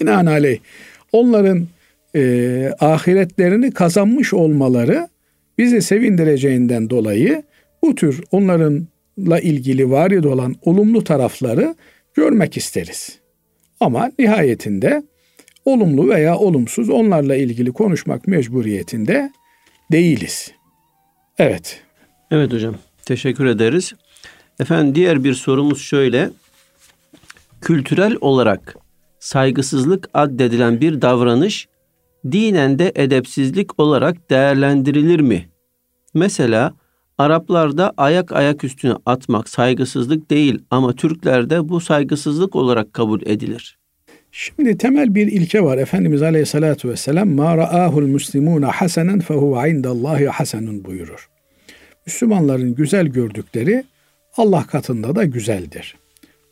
Binaenaleyh 0.00 0.58
onların 1.12 1.66
e, 2.16 2.72
ahiretlerini 2.80 3.70
kazanmış 3.70 4.34
olmaları 4.34 5.08
bizi 5.58 5.82
sevindireceğinden 5.82 6.90
dolayı 6.90 7.42
bu 7.82 7.94
tür 7.94 8.22
onlarınla 8.30 9.40
ilgili 9.42 9.90
varid 9.90 10.24
olan 10.24 10.56
olumlu 10.62 11.04
tarafları 11.04 11.74
görmek 12.14 12.56
isteriz. 12.56 13.19
Ama 13.80 14.10
nihayetinde 14.18 15.02
olumlu 15.64 16.08
veya 16.08 16.38
olumsuz 16.38 16.90
onlarla 16.90 17.36
ilgili 17.36 17.72
konuşmak 17.72 18.26
mecburiyetinde 18.26 19.32
değiliz. 19.92 20.52
Evet. 21.38 21.82
Evet 22.30 22.52
hocam. 22.52 22.74
Teşekkür 23.04 23.46
ederiz. 23.46 23.92
Efendim 24.60 24.94
diğer 24.94 25.24
bir 25.24 25.34
sorumuz 25.34 25.82
şöyle. 25.82 26.30
Kültürel 27.60 28.16
olarak 28.20 28.76
saygısızlık 29.18 30.10
addedilen 30.14 30.80
bir 30.80 31.02
davranış 31.02 31.68
dinen 32.32 32.78
de 32.78 32.92
edepsizlik 32.94 33.80
olarak 33.80 34.30
değerlendirilir 34.30 35.20
mi? 35.20 35.48
Mesela 36.14 36.74
Araplarda 37.20 37.92
ayak 37.96 38.32
ayak 38.32 38.64
üstüne 38.64 38.94
atmak 39.06 39.48
saygısızlık 39.48 40.30
değil 40.30 40.58
ama 40.70 40.92
Türklerde 40.92 41.68
bu 41.68 41.80
saygısızlık 41.80 42.56
olarak 42.56 42.92
kabul 42.92 43.22
edilir. 43.22 43.78
Şimdi 44.32 44.78
temel 44.78 45.14
bir 45.14 45.26
ilke 45.26 45.62
var. 45.62 45.78
Efendimiz 45.78 46.22
Aleyhisselatü 46.22 46.88
Vesselam 46.88 47.28
ma 47.28 47.56
ra'ahul 47.56 48.06
muslimuna 48.06 48.70
hasenen 48.70 49.20
fehuve 49.20 49.70
indallahi 49.70 50.28
hasenun 50.28 50.84
buyurur. 50.84 51.28
Müslümanların 52.06 52.74
güzel 52.74 53.06
gördükleri 53.06 53.84
Allah 54.36 54.66
katında 54.66 55.16
da 55.16 55.24
güzeldir. 55.24 55.96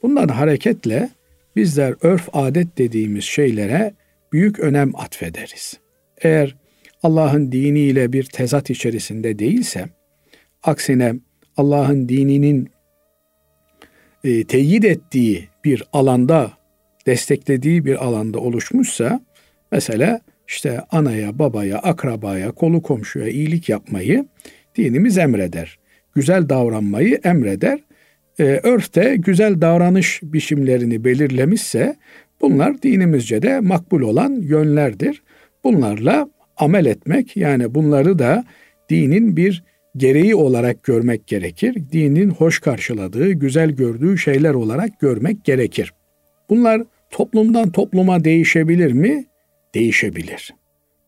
Bundan 0.02 0.28
hareketle 0.28 1.10
bizler 1.56 1.94
örf 2.02 2.28
adet 2.32 2.78
dediğimiz 2.78 3.24
şeylere 3.24 3.94
büyük 4.32 4.58
önem 4.58 4.96
atfederiz. 4.96 5.78
Eğer 6.22 6.56
Allah'ın 7.02 7.52
diniyle 7.52 8.12
bir 8.12 8.24
tezat 8.24 8.70
içerisinde 8.70 9.38
değilse, 9.38 9.97
aksine 10.62 11.14
Allah'ın 11.56 12.08
dininin 12.08 12.68
e, 14.24 14.44
teyit 14.44 14.84
ettiği 14.84 15.48
bir 15.64 15.82
alanda, 15.92 16.52
desteklediği 17.06 17.84
bir 17.84 18.04
alanda 18.04 18.38
oluşmuşsa, 18.38 19.20
mesela 19.72 20.20
işte 20.48 20.80
anaya, 20.90 21.38
babaya, 21.38 21.78
akrabaya, 21.78 22.50
kolu 22.50 22.82
komşuya 22.82 23.28
iyilik 23.28 23.68
yapmayı 23.68 24.26
dinimiz 24.76 25.18
emreder. 25.18 25.78
Güzel 26.14 26.48
davranmayı 26.48 27.20
emreder. 27.24 27.78
E, 28.38 28.44
örfte 28.44 29.16
güzel 29.16 29.60
davranış 29.60 30.20
biçimlerini 30.22 31.04
belirlemişse 31.04 31.96
bunlar 32.40 32.82
dinimizce 32.82 33.42
de 33.42 33.60
makbul 33.60 34.00
olan 34.00 34.30
yönlerdir. 34.42 35.22
Bunlarla 35.64 36.28
amel 36.56 36.86
etmek 36.86 37.36
yani 37.36 37.74
bunları 37.74 38.18
da 38.18 38.44
dinin 38.90 39.36
bir 39.36 39.64
gereği 39.96 40.34
olarak 40.34 40.82
görmek 40.84 41.26
gerekir. 41.26 41.76
Dinin 41.92 42.30
hoş 42.30 42.58
karşıladığı, 42.58 43.30
güzel 43.32 43.70
gördüğü 43.70 44.18
şeyler 44.18 44.54
olarak 44.54 45.00
görmek 45.00 45.44
gerekir. 45.44 45.92
Bunlar 46.50 46.82
toplumdan 47.10 47.70
topluma 47.70 48.24
değişebilir 48.24 48.92
mi? 48.92 49.24
Değişebilir. 49.74 50.54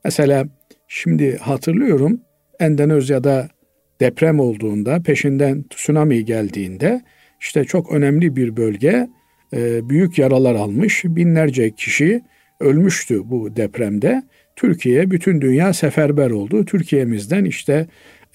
Mesela 0.04 0.44
şimdi 0.88 1.36
hatırlıyorum 1.36 2.20
Endonezya'da 2.60 3.48
deprem 4.00 4.40
olduğunda, 4.40 5.02
peşinden 5.02 5.64
tsunami 5.70 6.24
geldiğinde 6.24 7.00
işte 7.40 7.64
çok 7.64 7.92
önemli 7.92 8.36
bir 8.36 8.56
bölge 8.56 9.08
e, 9.56 9.88
büyük 9.88 10.18
yaralar 10.18 10.54
almış. 10.54 11.04
Binlerce 11.04 11.70
kişi 11.70 12.22
ölmüştü 12.60 13.20
bu 13.24 13.56
depremde. 13.56 14.22
Türkiye, 14.56 15.10
bütün 15.10 15.40
dünya 15.40 15.72
seferber 15.72 16.30
oldu. 16.30 16.64
Türkiye'mizden 16.64 17.44
işte 17.44 17.86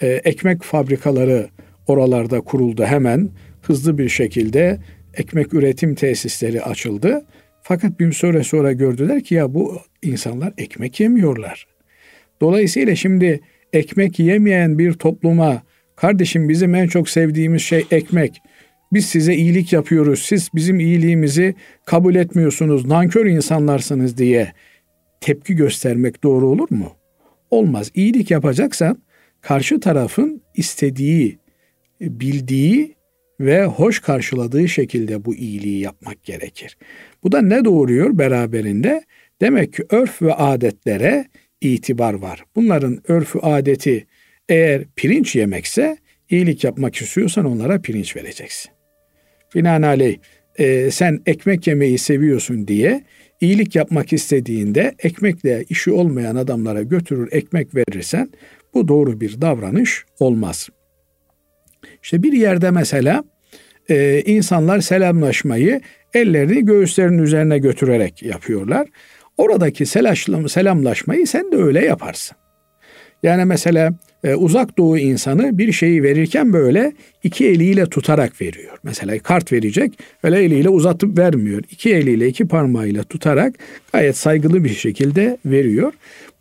e, 0.02 0.08
ekmek 0.08 0.64
fabrikaları 0.64 1.50
oralarda 1.88 2.42
kuruldu 2.42 2.84
hemen. 2.84 3.30
Hızlı 3.62 3.98
bir 3.98 4.10
şekilde 4.10 4.80
ekmek 5.14 5.54
üretim 5.54 5.96
tesisleri 5.96 6.64
açıldı. 6.64 7.26
Fakat 7.62 8.00
bir 8.00 8.12
süre 8.12 8.44
sonra 8.44 8.72
gördüler 8.72 9.24
ki 9.24 9.36
ya 9.36 9.54
bu 9.54 9.78
insanlar 10.02 10.54
ekmek 10.58 11.00
yemiyorlar. 11.00 11.68
Dolayısıyla 12.42 12.96
şimdi 12.96 13.40
ekmek 13.74 14.20
yemeyen 14.20 14.80
bir 14.80 14.94
topluma 14.94 15.64
kardeşim 15.96 16.50
bizim 16.50 16.76
en 16.76 16.88
çok 16.88 17.10
sevdiğimiz 17.10 17.62
şey 17.62 17.86
ekmek. 17.92 18.42
Biz 18.94 19.06
size 19.06 19.36
iyilik 19.36 19.74
yapıyoruz. 19.74 20.22
Siz 20.22 20.50
bizim 20.56 20.80
iyiliğimizi 20.80 21.56
kabul 21.86 22.16
etmiyorsunuz. 22.16 22.86
Nankör 22.86 23.26
insanlarsınız 23.26 24.18
diye 24.18 24.52
tepki 25.22 25.56
göstermek 25.56 26.24
doğru 26.24 26.48
olur 26.48 26.68
mu? 26.70 26.92
Olmaz. 27.52 27.92
İyilik 27.96 28.32
yapacaksan 28.32 28.98
karşı 29.48 29.80
tarafın 29.80 30.42
istediği, 30.56 31.40
bildiği 32.02 32.96
ve 33.40 33.66
hoş 33.66 34.00
karşıladığı 34.00 34.68
şekilde 34.68 35.26
bu 35.26 35.36
iyiliği 35.36 35.80
yapmak 35.80 36.24
gerekir. 36.24 36.78
Bu 37.24 37.32
da 37.32 37.42
ne 37.42 37.66
doğuruyor 37.66 38.18
beraberinde? 38.18 39.04
Demek 39.42 39.74
ki 39.74 39.84
örf 39.90 40.22
ve 40.22 40.34
adetlere 40.34 41.26
itibar 41.62 42.14
var. 42.14 42.44
Bunların 42.56 43.02
örfü 43.08 43.40
adeti 43.40 44.08
eğer 44.50 44.84
pirinç 44.96 45.36
yemekse 45.36 45.98
iyilik 46.30 46.64
yapmak 46.64 46.96
istiyorsan 46.96 47.46
onlara 47.46 47.82
pirinç 47.82 48.16
vereceksin. 48.16 48.72
Binaenaleyh 49.56 50.18
e, 50.56 50.92
sen 50.92 51.22
ekmek 51.26 51.68
yemeyi 51.68 51.98
seviyorsun 51.98 52.68
diye 52.68 53.04
iyilik 53.42 53.76
yapmak 53.76 54.14
istediğinde 54.14 54.96
ekmekle 55.00 55.66
işi 55.70 55.92
olmayan 55.92 56.36
adamlara 56.36 56.82
götürür 56.82 57.30
ekmek 57.32 57.76
verirsen 57.76 58.30
bu 58.76 58.88
doğru 58.88 59.22
bir 59.22 59.42
davranış 59.42 60.06
olmaz. 60.20 60.70
İşte 62.04 62.24
bir 62.24 62.34
yerde 62.34 62.72
mesela 62.72 63.24
e, 63.90 64.22
insanlar 64.26 64.80
selamlaşmayı 64.80 65.82
ellerini 66.14 66.66
göğüslerinin 66.66 67.24
üzerine 67.24 67.58
götürerek 67.58 68.24
yapıyorlar. 68.24 68.88
Oradaki 69.38 69.86
selamlaşmayı 70.48 71.28
sen 71.28 71.52
de 71.52 71.56
öyle 71.56 71.86
yaparsın. 71.86 72.38
Yani 73.24 73.46
mesela 73.46 73.94
e, 74.24 74.36
uzak 74.36 74.78
doğu 74.78 74.98
insanı 74.98 75.58
bir 75.58 75.72
şeyi 75.72 76.04
verirken 76.04 76.54
böyle 76.54 76.94
iki 77.24 77.48
eliyle 77.48 77.86
tutarak 77.86 78.42
veriyor. 78.42 78.78
Mesela 78.84 79.20
kart 79.20 79.52
verecek 79.52 80.00
öyle 80.24 80.44
eliyle 80.44 80.70
uzatıp 80.70 81.18
vermiyor. 81.18 81.64
İki 81.72 81.96
eliyle 81.96 82.28
iki 82.28 82.48
parmağıyla 82.48 83.04
tutarak 83.04 83.56
gayet 83.94 84.18
saygılı 84.18 84.64
bir 84.64 84.74
şekilde 84.74 85.38
veriyor. 85.46 85.94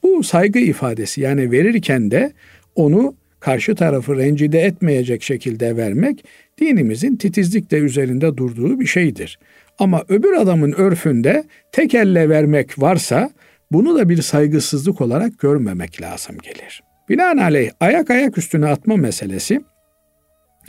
Bu 0.04 0.22
saygı 0.22 0.58
ifadesi 0.58 1.20
yani 1.20 1.50
verirken 1.50 2.10
de 2.10 2.32
onu 2.74 3.14
karşı 3.40 3.74
tarafı 3.74 4.16
rencide 4.16 4.60
etmeyecek 4.60 5.22
şekilde 5.22 5.76
vermek 5.76 6.24
dinimizin 6.60 7.16
titizlikle 7.16 7.78
üzerinde 7.78 8.36
durduğu 8.36 8.80
bir 8.80 8.86
şeydir. 8.86 9.38
Ama 9.78 10.04
öbür 10.08 10.32
adamın 10.32 10.72
örfünde 10.72 11.44
tek 11.72 11.94
elle 11.94 12.28
vermek 12.28 12.82
varsa 12.82 13.30
bunu 13.72 13.98
da 13.98 14.08
bir 14.08 14.22
saygısızlık 14.22 15.00
olarak 15.00 15.38
görmemek 15.38 16.02
lazım 16.02 16.36
gelir. 16.38 16.82
Binaenaleyh 17.08 17.70
ayak 17.80 18.10
ayak 18.10 18.38
üstüne 18.38 18.66
atma 18.66 18.96
meselesi 18.96 19.60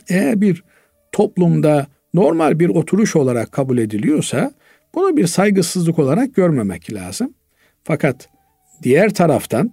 eğer 0.10 0.42
bir 0.42 0.64
toplumda 1.12 1.88
normal 2.14 2.60
bir 2.60 2.70
oturuş 2.70 3.16
olarak 3.16 3.52
kabul 3.52 3.78
ediliyorsa 3.78 4.52
bunu 4.96 5.18
bir 5.18 5.28
saygısızlık 5.28 6.00
olarak 6.00 6.36
görmemek 6.36 6.94
lazım. 6.94 7.34
Fakat 7.84 8.30
diğer 8.86 9.14
taraftan 9.14 9.72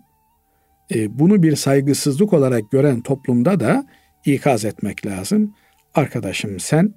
e, 0.94 1.18
bunu 1.18 1.42
bir 1.42 1.56
saygısızlık 1.56 2.32
olarak 2.32 2.70
gören 2.70 3.00
toplumda 3.00 3.60
da 3.60 3.86
ikaz 4.24 4.64
etmek 4.64 5.06
lazım. 5.06 5.54
Arkadaşım 5.94 6.60
sen 6.60 6.94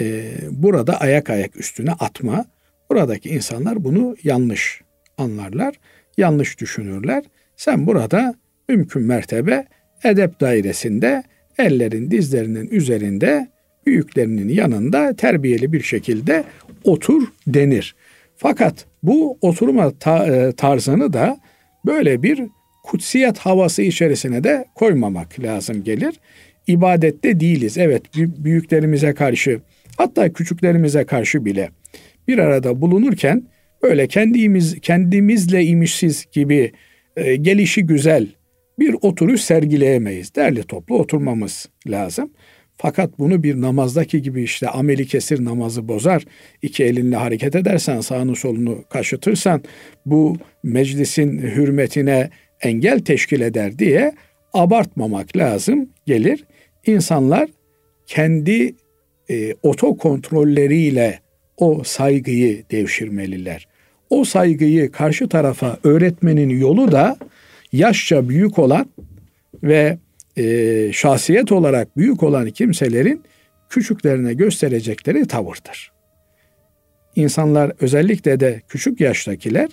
e, 0.00 0.32
burada 0.50 1.00
ayak 1.00 1.30
ayak 1.30 1.56
üstüne 1.56 1.92
atma. 1.92 2.44
Buradaki 2.90 3.28
insanlar 3.28 3.84
bunu 3.84 4.16
yanlış 4.24 4.80
anlarlar, 5.18 5.74
yanlış 6.18 6.60
düşünürler. 6.60 7.24
Sen 7.56 7.86
burada 7.86 8.34
mümkün 8.68 9.02
mertebe 9.02 9.66
edep 10.04 10.40
dairesinde 10.40 11.22
ellerin 11.58 12.10
dizlerinin 12.10 12.68
üzerinde 12.70 13.48
büyüklerinin 13.86 14.48
yanında 14.48 15.16
terbiyeli 15.16 15.72
bir 15.72 15.82
şekilde 15.82 16.44
otur 16.84 17.22
denir. 17.46 17.94
Fakat 18.40 18.86
bu 19.02 19.38
oturma 19.40 19.92
e, 20.06 20.52
tarzını 20.52 21.12
da 21.12 21.40
böyle 21.86 22.22
bir 22.22 22.42
kutsiyet 22.84 23.38
havası 23.38 23.82
içerisine 23.82 24.44
de 24.44 24.64
koymamak 24.74 25.40
lazım 25.40 25.84
gelir. 25.84 26.14
İbadette 26.66 27.40
değiliz. 27.40 27.78
Evet 27.78 28.02
büyüklerimize 28.16 29.14
karşı 29.14 29.60
hatta 29.96 30.32
küçüklerimize 30.32 31.04
karşı 31.04 31.44
bile 31.44 31.70
bir 32.28 32.38
arada 32.38 32.80
bulunurken 32.80 33.42
böyle 33.82 34.06
kendimiz 34.06 34.80
kendimizle 34.80 35.64
imişsiz 35.64 36.26
gibi 36.32 36.72
e, 37.16 37.36
gelişi 37.36 37.86
güzel 37.86 38.26
bir 38.78 38.96
oturuş 39.02 39.40
sergileyemeyiz. 39.40 40.34
Derli 40.34 40.62
toplu 40.62 40.98
oturmamız 40.98 41.68
lazım. 41.86 42.30
Fakat 42.80 43.18
bunu 43.18 43.42
bir 43.42 43.60
namazdaki 43.60 44.22
gibi 44.22 44.42
işte 44.42 44.68
ameli 44.68 45.06
kesir 45.06 45.44
namazı 45.44 45.88
bozar. 45.88 46.24
İki 46.62 46.84
elinle 46.84 47.16
hareket 47.16 47.56
edersen 47.56 48.00
sağını 48.00 48.36
solunu 48.36 48.84
kaşıtırsan 48.90 49.62
bu 50.06 50.36
meclisin 50.62 51.38
hürmetine 51.38 52.30
engel 52.60 53.00
teşkil 53.00 53.40
eder 53.40 53.78
diye 53.78 54.12
abartmamak 54.52 55.36
lazım 55.36 55.88
gelir. 56.06 56.44
İnsanlar 56.86 57.48
kendi 58.06 58.74
e, 59.30 59.54
otokontrolleriyle 59.62 61.18
o 61.56 61.84
saygıyı 61.84 62.64
devşirmeliler. 62.70 63.68
O 64.10 64.24
saygıyı 64.24 64.92
karşı 64.92 65.28
tarafa 65.28 65.78
öğretmenin 65.84 66.48
yolu 66.48 66.92
da 66.92 67.16
yaşça 67.72 68.28
büyük 68.28 68.58
olan 68.58 68.86
ve 69.62 69.98
e, 70.38 70.92
şahsiyet 70.92 71.52
olarak 71.52 71.96
büyük 71.96 72.22
olan 72.22 72.50
kimselerin 72.50 73.22
küçüklerine 73.70 74.34
gösterecekleri 74.34 75.26
tavırdır. 75.26 75.92
İnsanlar 77.16 77.72
özellikle 77.80 78.40
de 78.40 78.62
küçük 78.68 79.00
yaştakiler 79.00 79.68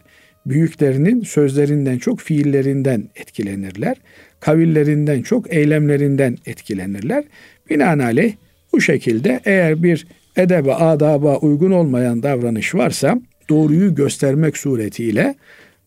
büyüklerinin 0.45 1.21
sözlerinden 1.21 1.97
çok 1.97 2.19
fiillerinden 2.19 3.09
etkilenirler. 3.15 3.97
Kavillerinden 4.39 5.21
çok 5.21 5.53
eylemlerinden 5.53 6.37
etkilenirler. 6.45 7.23
Binaenaleyh 7.69 8.33
bu 8.73 8.81
şekilde 8.81 9.39
eğer 9.45 9.83
bir 9.83 10.07
edebe 10.35 10.73
adaba 10.73 11.37
uygun 11.37 11.71
olmayan 11.71 12.23
davranış 12.23 12.75
varsa 12.75 13.21
doğruyu 13.49 13.95
göstermek 13.95 14.57
suretiyle 14.57 15.35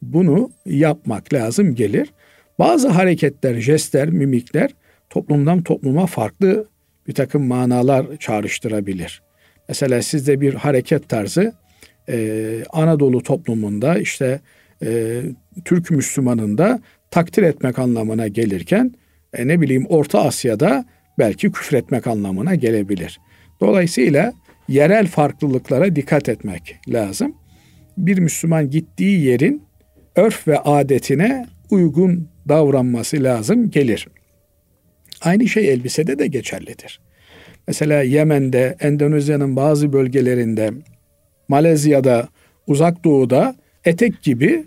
bunu 0.03 0.51
yapmak 0.67 1.33
lazım 1.33 1.75
gelir. 1.75 2.09
Bazı 2.59 2.89
hareketler, 2.89 3.55
jestler, 3.55 4.09
mimikler 4.09 4.71
toplumdan 5.11 5.63
topluma 5.63 6.07
farklı 6.07 6.67
bir 7.07 7.15
takım 7.15 7.47
manalar 7.47 8.17
çağrıştırabilir. 8.17 9.23
Mesela 9.69 10.03
sizde 10.03 10.41
bir 10.41 10.55
hareket 10.55 11.09
tarzı 11.09 11.53
e, 12.09 12.65
Anadolu 12.71 13.23
toplumunda 13.23 13.99
işte 13.99 14.41
e, 14.83 15.23
Türk 15.65 15.91
Müslümanında 15.91 16.81
takdir 17.11 17.43
etmek 17.43 17.79
anlamına 17.79 18.29
gelirken 18.29 18.95
e, 19.33 19.49
ne 19.49 19.61
bileyim 19.61 19.87
Orta 19.89 20.23
Asya'da 20.23 20.85
belki 21.19 21.53
küfretmek 21.53 22.07
anlamına 22.07 22.55
gelebilir. 22.55 23.21
Dolayısıyla 23.61 24.33
yerel 24.69 25.07
farklılıklara 25.07 25.97
dikkat 25.97 26.29
etmek 26.29 26.77
lazım. 26.89 27.35
Bir 27.99 28.19
Müslüman 28.19 28.71
gittiği 28.71 29.21
yerin 29.25 29.63
örf 30.17 30.49
ve 30.49 30.59
adetine 30.59 31.47
uygun 31.71 32.29
davranması 32.49 33.23
lazım 33.23 33.71
gelir. 33.71 34.09
Aynı 35.23 35.49
şey 35.49 35.69
elbisede 35.69 36.19
de 36.19 36.27
geçerlidir. 36.27 37.01
Mesela 37.67 38.03
Yemen'de, 38.03 38.77
Endonezya'nın 38.81 39.57
bazı 39.57 39.93
bölgelerinde, 39.93 40.71
Malezya'da, 41.49 42.29
Uzak 42.67 43.05
Doğu'da 43.05 43.57
etek 43.85 44.23
gibi 44.23 44.65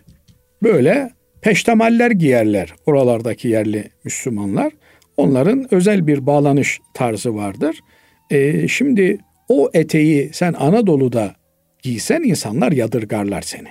böyle 0.64 1.12
peştemaller 1.42 2.12
giyerler 2.12 2.74
oralardaki 2.86 3.48
yerli 3.48 3.90
Müslümanlar. 4.04 4.74
Onların 5.18 5.74
özel 5.74 6.08
bir 6.08 6.26
bağlanış 6.26 6.80
tarzı 6.94 7.36
vardır. 7.36 7.80
E, 8.30 8.68
şimdi 8.68 9.18
o 9.50 9.70
eteği 9.74 10.30
sen 10.34 10.54
Anadolu'da 10.54 11.36
giysen 11.82 12.22
insanlar 12.22 12.72
yadırgarlar 12.72 13.42
seni. 13.42 13.68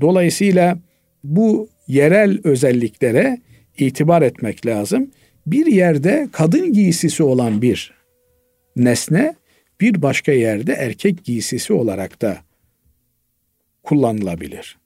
Dolayısıyla 0.00 0.78
bu 1.24 1.68
yerel 1.88 2.40
özelliklere 2.44 3.38
itibar 3.78 4.22
etmek 4.22 4.66
lazım. 4.66 5.10
Bir 5.46 5.66
yerde 5.66 6.28
kadın 6.32 6.72
giysisi 6.72 7.22
olan 7.22 7.62
bir 7.62 7.92
nesne 8.76 9.34
bir 9.80 10.02
başka 10.02 10.32
yerde 10.32 10.72
erkek 10.72 11.24
giysisi 11.24 11.72
olarak 11.72 12.22
da 12.22 12.38
kullanılabilir. 13.82 14.78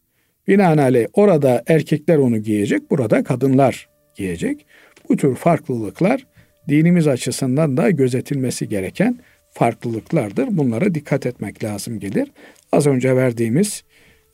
Binaenaleyh 0.49 1.07
orada 1.13 1.63
erkekler 1.67 2.17
onu 2.17 2.39
giyecek, 2.39 2.91
burada 2.91 3.25
kadınlar 3.25 3.89
giyecek. 4.17 4.67
Bu 5.09 5.17
tür 5.17 5.35
farklılıklar 5.35 6.27
dinimiz 6.69 7.07
açısından 7.07 7.77
da 7.77 7.91
gözetilmesi 7.91 8.69
gereken 8.69 9.19
farklılıklardır. 9.53 10.49
Bunlara 10.51 10.95
dikkat 10.95 11.27
etmek 11.27 11.65
lazım 11.65 11.99
gelir. 11.99 12.29
Az 12.73 12.87
önce 12.87 13.17
verdiğimiz 13.17 13.85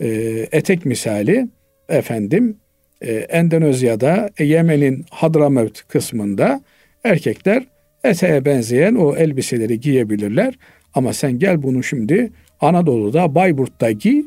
e, 0.01 0.09
etek 0.53 0.85
misali 0.85 1.49
efendim 1.89 2.57
e, 3.01 3.12
Endonezya'da 3.12 4.30
e, 4.39 4.45
Yemen'in 4.45 5.05
Hadramavt 5.11 5.89
kısmında 5.89 6.61
erkekler 7.05 7.66
eteğe 8.05 8.45
benzeyen 8.45 8.95
o 8.95 9.16
elbiseleri 9.16 9.80
giyebilirler. 9.80 10.55
Ama 10.95 11.12
sen 11.12 11.39
gel 11.39 11.62
bunu 11.62 11.82
şimdi 11.82 12.32
Anadolu'da 12.61 13.34
Bayburt'ta 13.34 13.91
giy, 13.91 14.22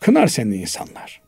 kınar 0.00 0.26
seni 0.26 0.56
insanlar. 0.56 1.20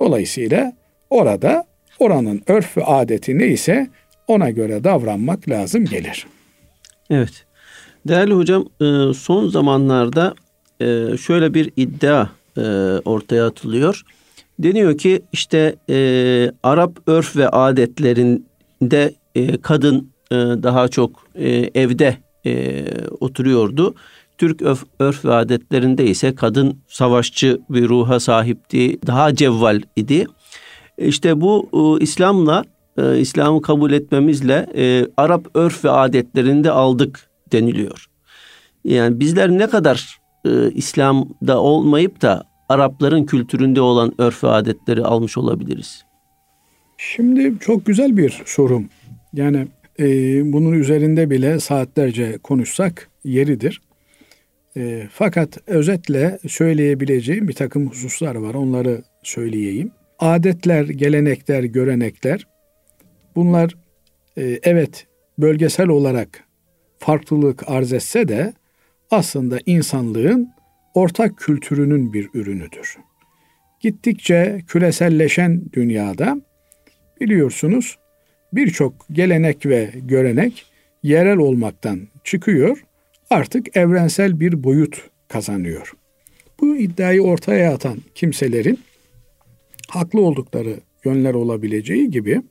Dolayısıyla 0.00 0.72
orada 1.10 1.64
oranın 1.98 2.42
örf 2.46 2.76
ve 2.76 2.84
adeti 2.84 3.38
neyse 3.38 3.88
ona 4.28 4.50
göre 4.50 4.84
davranmak 4.84 5.48
lazım 5.48 5.84
gelir. 5.84 6.26
Evet. 7.10 7.44
Değerli 8.08 8.34
hocam 8.34 8.68
e, 8.80 9.14
son 9.14 9.48
zamanlarda 9.48 10.34
e, 10.80 11.16
şöyle 11.16 11.54
bir 11.54 11.72
iddia 11.76 12.28
ortaya 13.04 13.46
atılıyor. 13.46 14.02
Deniyor 14.58 14.98
ki 14.98 15.22
işte 15.32 15.76
Arap 16.62 16.98
örf 17.06 17.36
ve 17.36 17.48
adetlerinde 17.48 19.14
kadın 19.62 20.10
daha 20.62 20.88
çok 20.88 21.26
evde 21.74 22.16
oturuyordu. 23.20 23.94
Türk 24.38 24.62
örf, 24.62 24.84
örf 24.98 25.24
ve 25.24 25.34
adetlerinde 25.34 26.06
ise 26.06 26.34
kadın 26.34 26.78
savaşçı 26.88 27.60
bir 27.70 27.88
ruha 27.88 28.20
sahipti, 28.20 28.98
daha 29.06 29.34
cevval 29.34 29.82
idi. 29.96 30.26
İşte 30.98 31.40
bu 31.40 31.98
İslam'la 32.00 32.64
İslam'ı 33.18 33.62
kabul 33.62 33.92
etmemizle 33.92 34.66
Arap 35.16 35.46
örf 35.54 35.84
ve 35.84 35.90
adetlerinde 35.90 36.70
aldık 36.70 37.30
deniliyor. 37.52 38.06
Yani 38.84 39.20
bizler 39.20 39.50
ne 39.50 39.66
kadar 39.66 40.18
e, 40.44 40.70
İslam'da 40.70 41.60
olmayıp 41.60 42.22
da 42.22 42.44
Arapların 42.68 43.24
kültüründe 43.24 43.80
olan 43.80 44.14
örf 44.18 44.44
ve 44.44 44.48
adetleri 44.48 45.04
almış 45.04 45.38
olabiliriz? 45.38 46.04
Şimdi 46.98 47.54
çok 47.60 47.86
güzel 47.86 48.16
bir 48.16 48.42
sorum. 48.44 48.88
Yani 49.32 49.66
e, 49.98 50.06
bunun 50.52 50.72
üzerinde 50.72 51.30
bile 51.30 51.60
saatlerce 51.60 52.38
konuşsak 52.38 53.10
yeridir. 53.24 53.80
E, 54.76 55.08
fakat 55.12 55.58
özetle 55.66 56.38
söyleyebileceğim 56.48 57.48
bir 57.48 57.52
takım 57.52 57.90
hususlar 57.90 58.34
var. 58.34 58.54
Onları 58.54 59.02
söyleyeyim. 59.22 59.90
Adetler, 60.18 60.84
gelenekler, 60.84 61.64
görenekler 61.64 62.46
bunlar 63.36 63.74
e, 64.38 64.60
evet 64.62 65.06
bölgesel 65.38 65.88
olarak 65.88 66.44
farklılık 66.98 67.62
arz 67.66 67.92
etse 67.92 68.28
de 68.28 68.52
aslında 69.10 69.58
insanlığın 69.66 70.55
ortak 70.96 71.36
kültürünün 71.38 72.12
bir 72.12 72.28
ürünüdür. 72.34 72.96
Gittikçe 73.80 74.60
küreselleşen 74.68 75.62
dünyada 75.72 76.40
biliyorsunuz 77.20 77.98
birçok 78.52 79.06
gelenek 79.12 79.66
ve 79.66 79.90
görenek 79.94 80.66
yerel 81.02 81.38
olmaktan 81.38 82.00
çıkıyor, 82.24 82.84
artık 83.30 83.76
evrensel 83.76 84.40
bir 84.40 84.64
boyut 84.64 85.10
kazanıyor. 85.28 85.92
Bu 86.60 86.76
iddiayı 86.76 87.22
ortaya 87.22 87.74
atan 87.74 87.98
kimselerin 88.14 88.80
haklı 89.88 90.20
oldukları 90.20 90.80
yönler 91.04 91.34
olabileceği 91.34 92.10
gibi 92.10 92.42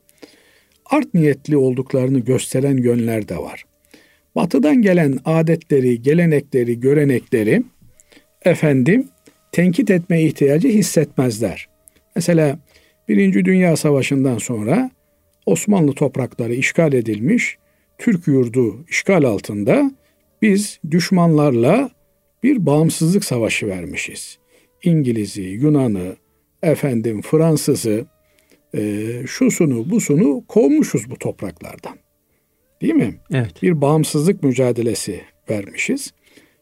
art 0.86 1.14
niyetli 1.14 1.58
olduklarını 1.58 2.20
gösteren 2.20 2.78
yönler 2.78 3.28
de 3.28 3.38
var. 3.38 3.64
Batıdan 4.36 4.82
gelen 4.82 5.20
adetleri, 5.26 6.02
gelenekleri, 6.02 6.80
görenekleri 6.80 7.64
efendim 8.46 9.08
tenkit 9.52 9.92
etme 9.92 10.22
ihtiyacı 10.22 10.68
hissetmezler. 10.68 11.70
Mesela 12.16 12.60
Birinci 13.08 13.46
Dünya 13.46 13.76
Savaşı'ndan 13.76 14.38
sonra 14.38 14.92
Osmanlı 15.46 15.94
toprakları 15.94 16.54
işgal 16.54 16.94
edilmiş, 16.94 17.58
Türk 17.98 18.28
yurdu 18.28 18.86
işgal 18.90 19.24
altında 19.24 19.92
biz 20.42 20.80
düşmanlarla 20.92 21.90
bir 22.44 22.66
bağımsızlık 22.66 23.26
savaşı 23.26 23.68
vermişiz. 23.68 24.38
İngiliz'i, 24.84 25.42
Yunan'ı, 25.42 26.16
efendim 26.64 27.22
Fransız'ı, 27.22 28.06
e, 28.78 29.04
şusunu 29.28 29.90
busunu 29.90 30.44
kovmuşuz 30.48 31.10
bu 31.10 31.16
topraklardan. 31.16 31.98
Değil 32.82 32.94
mi? 32.94 33.16
Evet. 33.32 33.64
Bir 33.64 33.82
bağımsızlık 33.82 34.44
mücadelesi 34.44 35.22
vermişiz. 35.50 36.14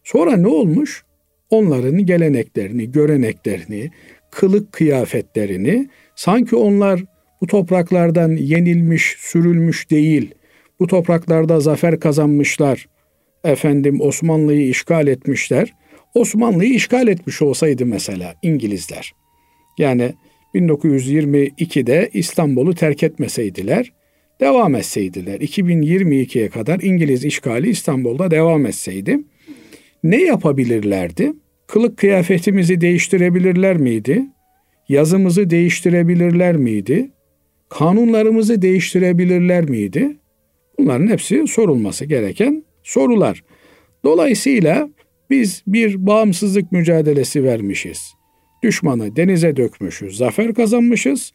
Sonra 0.03 0.37
ne 0.37 0.47
olmuş? 0.47 1.05
Onların 1.53 2.05
geleneklerini, 2.05 2.91
göreneklerini, 2.91 3.91
kılık 4.31 4.71
kıyafetlerini 4.71 5.89
sanki 6.15 6.55
onlar 6.55 7.03
bu 7.41 7.47
topraklardan 7.47 8.29
yenilmiş, 8.29 9.15
sürülmüş 9.19 9.91
değil. 9.91 10.35
Bu 10.79 10.87
topraklarda 10.87 11.59
zafer 11.59 11.99
kazanmışlar. 11.99 12.87
Efendim 13.43 14.01
Osmanlı'yı 14.01 14.67
işgal 14.67 15.07
etmişler. 15.07 15.73
Osmanlı'yı 16.13 16.73
işgal 16.73 17.07
etmiş 17.07 17.41
olsaydı 17.41 17.85
mesela 17.85 18.35
İngilizler. 18.41 19.13
Yani 19.77 20.13
1922'de 20.55 22.09
İstanbul'u 22.13 22.75
terk 22.75 23.03
etmeseydiler, 23.03 23.93
devam 24.41 24.75
etseydiler. 24.75 25.39
2022'ye 25.39 26.49
kadar 26.49 26.79
İngiliz 26.79 27.25
işgali 27.25 27.69
İstanbul'da 27.69 28.31
devam 28.31 28.65
etseydi 28.65 29.19
ne 30.03 30.21
yapabilirlerdi? 30.21 31.33
Kılık 31.73 31.97
kıyafetimizi 31.97 32.81
değiştirebilirler 32.81 33.77
miydi? 33.77 34.25
Yazımızı 34.89 35.49
değiştirebilirler 35.49 36.55
miydi? 36.55 37.11
Kanunlarımızı 37.69 38.61
değiştirebilirler 38.61 39.69
miydi? 39.69 40.17
Bunların 40.79 41.07
hepsi 41.07 41.47
sorulması 41.47 42.05
gereken 42.05 42.63
sorular. 42.83 43.43
Dolayısıyla 44.03 44.89
biz 45.29 45.63
bir 45.67 46.07
bağımsızlık 46.07 46.71
mücadelesi 46.71 47.43
vermişiz. 47.43 48.13
Düşmanı 48.63 49.15
denize 49.15 49.55
dökmüşüz, 49.55 50.17
zafer 50.17 50.53
kazanmışız. 50.53 51.33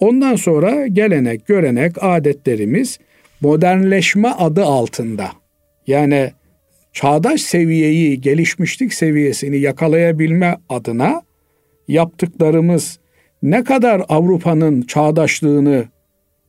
Ondan 0.00 0.36
sonra 0.36 0.86
gelenek, 0.86 1.46
görenek, 1.46 1.92
adetlerimiz 2.00 2.98
modernleşme 3.40 4.28
adı 4.28 4.64
altında. 4.64 5.30
Yani 5.86 6.30
çağdaş 6.98 7.40
seviyeyi, 7.40 8.20
gelişmişlik 8.20 8.94
seviyesini 8.94 9.58
yakalayabilme 9.58 10.56
adına 10.68 11.22
yaptıklarımız 11.88 12.98
ne 13.42 13.64
kadar 13.64 14.02
Avrupa'nın 14.08 14.82
çağdaşlığını, 14.82 15.84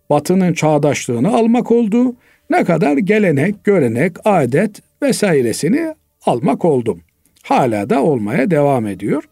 Batı'nın 0.10 0.54
çağdaşlığını 0.54 1.38
almak 1.38 1.72
oldu, 1.72 2.16
ne 2.50 2.64
kadar 2.64 2.98
gelenek, 2.98 3.64
görenek, 3.64 4.14
adet 4.26 4.82
vesairesini 5.04 5.96
almak 6.26 6.66
oldum. 6.66 7.02
Hala 7.44 7.90
da 7.90 8.04
olmaya 8.04 8.52
devam 8.52 8.88
ediyor. 8.88 9.24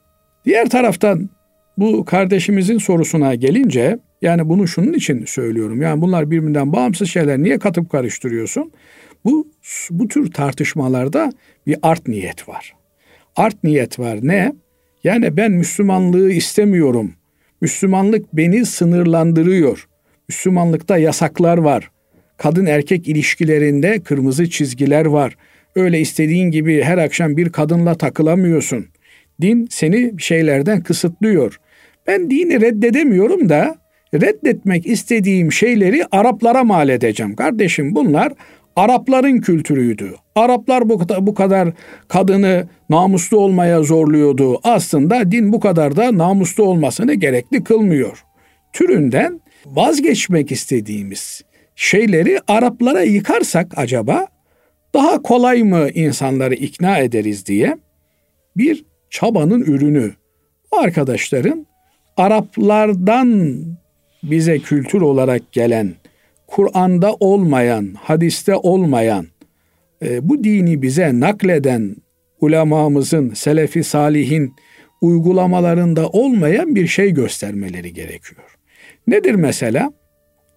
Diğer 0.46 0.70
taraftan 0.70 1.30
bu 1.78 2.06
kardeşimizin 2.06 2.78
sorusuna 2.78 3.36
gelince 3.36 4.00
yani 4.22 4.50
bunu 4.50 4.68
şunun 4.68 4.94
için 4.94 5.26
söylüyorum. 5.26 5.82
Yani 5.82 6.02
bunlar 6.02 6.32
birbirinden 6.32 6.74
bağımsız 6.74 7.10
şeyler 7.10 7.38
niye 7.38 7.60
katıp 7.60 7.90
karıştırıyorsun? 7.90 8.72
Bu 9.26 9.48
bu 9.92 10.08
tür 10.08 10.32
tartışmalarda 10.32 11.32
bir 11.68 11.78
art 11.82 12.08
niyet 12.08 12.50
var. 12.50 12.76
Art 13.36 13.64
niyet 13.64 14.00
var 14.00 14.20
ne? 14.22 14.54
Yani 15.04 15.38
ben 15.38 15.52
Müslümanlığı 15.52 16.32
istemiyorum. 16.32 17.14
Müslümanlık 17.62 18.34
beni 18.34 18.66
sınırlandırıyor. 18.66 19.88
Müslümanlıkta 20.30 20.98
yasaklar 20.98 21.58
var. 21.58 21.92
Kadın 22.38 22.66
erkek 22.66 23.08
ilişkilerinde 23.08 24.00
kırmızı 24.00 24.50
çizgiler 24.50 25.06
var. 25.06 25.38
Öyle 25.76 26.00
istediğin 26.00 26.52
gibi 26.52 26.82
her 26.82 26.98
akşam 26.98 27.38
bir 27.38 27.50
kadınla 27.50 27.96
takılamıyorsun. 27.96 28.86
Din 29.42 29.68
seni 29.72 30.14
şeylerden 30.18 30.82
kısıtlıyor. 30.82 31.60
Ben 32.08 32.30
dini 32.30 32.62
reddedemiyorum 32.62 33.50
da 33.50 33.76
reddetmek 34.14 34.88
istediğim 34.88 35.52
şeyleri 35.52 36.06
Araplara 36.12 36.64
mal 36.64 36.90
edeceğim. 36.90 37.36
Kardeşim 37.36 37.96
bunlar 37.96 38.34
Arapların 38.78 39.38
kültürüydü. 39.38 40.16
Araplar 40.36 40.90
bu 40.90 41.00
bu 41.20 41.34
kadar 41.34 41.70
kadını 42.08 42.68
namuslu 42.90 43.38
olmaya 43.38 43.84
zorluyordu. 43.84 44.60
Aslında 44.64 45.32
din 45.32 45.54
bu 45.54 45.60
kadar 45.60 45.96
da 45.96 46.18
namuslu 46.18 46.64
olmasını 46.64 47.14
gerekli 47.14 47.64
kılmıyor. 47.64 48.24
Türünden 48.74 49.42
vazgeçmek 49.66 50.52
istediğimiz 50.52 51.42
şeyleri 51.76 52.40
Araplara 52.48 53.02
yıkarsak 53.02 53.74
acaba 53.76 54.28
daha 54.94 55.22
kolay 55.22 55.64
mı 55.64 55.90
insanları 55.94 56.56
ikna 56.56 56.98
ederiz 56.98 57.46
diye 57.46 57.78
bir 58.58 58.86
çabanın 59.10 59.62
ürünü. 59.62 60.14
Bu 60.72 60.80
arkadaşların 60.80 61.68
Araplardan 62.18 63.62
bize 64.24 64.60
kültür 64.60 65.02
olarak 65.02 65.52
gelen, 65.52 65.94
Kur'an'da 66.48 67.14
olmayan, 67.14 67.94
hadiste 68.00 68.56
olmayan, 68.56 69.26
e, 70.02 70.30
bu 70.30 70.44
dini 70.44 70.82
bize 70.82 71.20
nakleden 71.20 71.96
ulemamızın, 72.42 73.34
selefi 73.34 73.84
salihin 73.84 74.54
uygulamalarında 75.02 76.10
olmayan 76.10 76.76
bir 76.76 76.88
şey 76.88 77.12
göstermeleri 77.12 77.94
gerekiyor. 77.94 78.58
Nedir 79.08 79.36
mesela? 79.36 79.94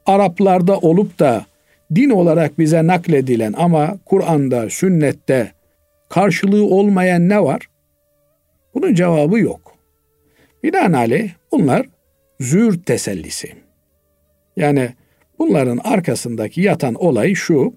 Araplarda 0.06 0.78
olup 0.78 1.18
da 1.18 1.46
din 1.94 2.10
olarak 2.10 2.58
bize 2.58 2.86
nakledilen 2.86 3.54
ama 3.56 3.98
Kur'an'da, 4.06 4.70
sünnette 4.70 5.52
karşılığı 6.08 6.64
olmayan 6.64 7.28
ne 7.28 7.42
var? 7.42 7.68
Bunun 8.74 8.94
cevabı 8.94 9.38
yok. 9.38 9.74
Binaenaleyh 10.62 11.30
bunlar 11.52 11.86
züğürt 12.40 12.86
tesellisi. 12.86 13.52
Yani 14.56 14.90
bunların 15.40 15.78
arkasındaki 15.84 16.60
yatan 16.60 16.94
olay 16.94 17.34
şu. 17.34 17.74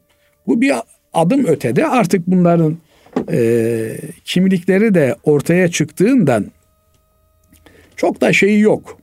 Bu 0.48 0.62
bir 0.62 0.74
adım 1.14 1.46
ötede 1.46 1.88
artık 1.88 2.28
bunların 2.28 2.78
e, 3.32 3.98
kimlikleri 4.26 4.94
de 4.94 5.16
ortaya 5.24 5.68
çıktığından 5.68 6.46
çok 7.96 8.22
da 8.22 8.34
şeyi 8.34 8.60
yok. 8.60 8.98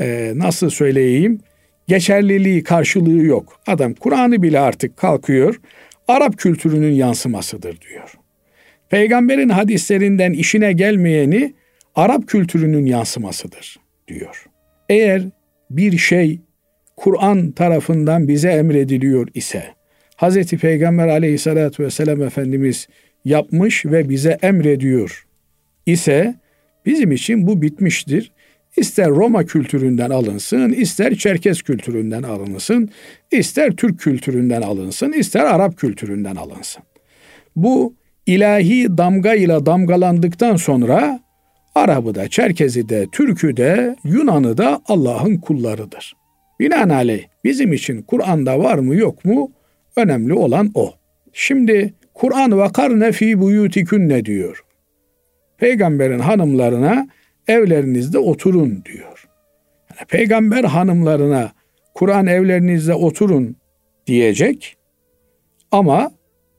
E, 0.00 0.32
nasıl 0.36 0.70
söyleyeyim? 0.70 1.40
Geçerliliği, 1.88 2.62
karşılığı 2.62 3.24
yok. 3.24 3.60
Adam 3.66 3.94
Kur'an'ı 3.94 4.42
bile 4.42 4.60
artık 4.60 4.96
kalkıyor. 4.96 5.60
Arap 6.08 6.38
kültürünün 6.38 6.92
yansımasıdır 6.92 7.80
diyor. 7.80 8.14
Peygamberin 8.88 9.48
hadislerinden 9.48 10.32
işine 10.32 10.72
gelmeyeni 10.72 11.54
Arap 11.94 12.28
kültürünün 12.28 12.86
yansımasıdır 12.86 13.76
diyor. 14.08 14.46
Eğer 14.88 15.22
bir 15.70 15.98
şey 15.98 16.40
Kur'an 16.96 17.50
tarafından 17.50 18.28
bize 18.28 18.48
emrediliyor 18.48 19.28
ise 19.34 19.64
Hz. 20.16 20.46
Peygamber 20.46 21.08
aleyhissalatü 21.08 21.84
vesselam 21.84 22.22
Efendimiz 22.22 22.88
yapmış 23.24 23.86
ve 23.86 24.08
bize 24.08 24.38
emrediyor 24.42 25.26
ise 25.86 26.34
bizim 26.86 27.12
için 27.12 27.46
bu 27.46 27.62
bitmiştir. 27.62 28.32
İster 28.76 29.08
Roma 29.08 29.44
kültüründen 29.44 30.10
alınsın, 30.10 30.72
ister 30.72 31.14
Çerkes 31.14 31.62
kültüründen 31.62 32.22
alınsın, 32.22 32.90
ister 33.30 33.70
Türk 33.70 34.00
kültüründen 34.00 34.62
alınsın, 34.62 35.12
ister 35.12 35.44
Arap 35.44 35.76
kültüründen 35.76 36.36
alınsın. 36.36 36.82
Bu 37.56 37.94
ilahi 38.26 38.98
damga 38.98 39.34
ile 39.34 39.66
damgalandıktan 39.66 40.56
sonra 40.56 41.20
Arabı 41.74 42.14
da, 42.14 42.28
Çerkezi 42.28 42.88
de, 42.88 43.06
Türk'ü 43.12 43.56
de, 43.56 43.96
Yunan'ı 44.04 44.58
da 44.58 44.82
Allah'ın 44.86 45.36
kullarıdır. 45.36 46.16
Binaenaleyh 46.60 47.24
bizim 47.44 47.72
için 47.72 48.02
Kur'an'da 48.02 48.58
var 48.58 48.78
mı 48.78 48.94
yok 48.96 49.24
mu 49.24 49.52
önemli 49.96 50.34
olan 50.34 50.70
o. 50.74 50.94
Şimdi 51.32 51.94
Kur'an 52.14 52.58
vakarne 52.58 53.12
fi 53.12 53.40
buyutikunne 53.40 54.24
diyor. 54.24 54.64
Peygamberin 55.58 56.18
hanımlarına 56.18 57.08
evlerinizde 57.48 58.18
oturun 58.18 58.82
diyor. 58.84 59.28
Yani 59.90 60.06
peygamber 60.08 60.64
hanımlarına 60.64 61.52
Kur'an 61.94 62.26
evlerinizde 62.26 62.94
oturun 62.94 63.56
diyecek 64.06 64.76
ama 65.70 66.10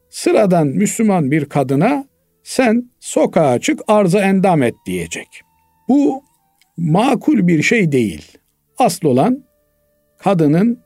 sıradan 0.10 0.68
Müslüman 0.68 1.32
bir 1.32 1.45
kadına 1.45 2.06
sen 2.43 2.91
sokağa 3.00 3.60
çık 3.60 3.80
arza 3.88 4.22
endam 4.22 4.64
et 4.64 4.76
diyecek. 4.86 5.28
Bu 5.89 6.24
makul 6.78 7.48
bir 7.48 7.64
şey 7.64 7.91
değil. 7.91 8.38
Asıl 8.78 9.08
olan 9.08 9.47
kadının 10.18 10.80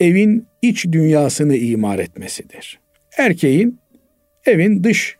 evin 0.00 0.46
iç 0.62 0.86
dünyasını 0.92 1.56
imar 1.56 1.98
etmesidir. 1.98 2.80
Erkeğin 3.18 3.78
evin 4.46 4.84
dış 4.84 5.16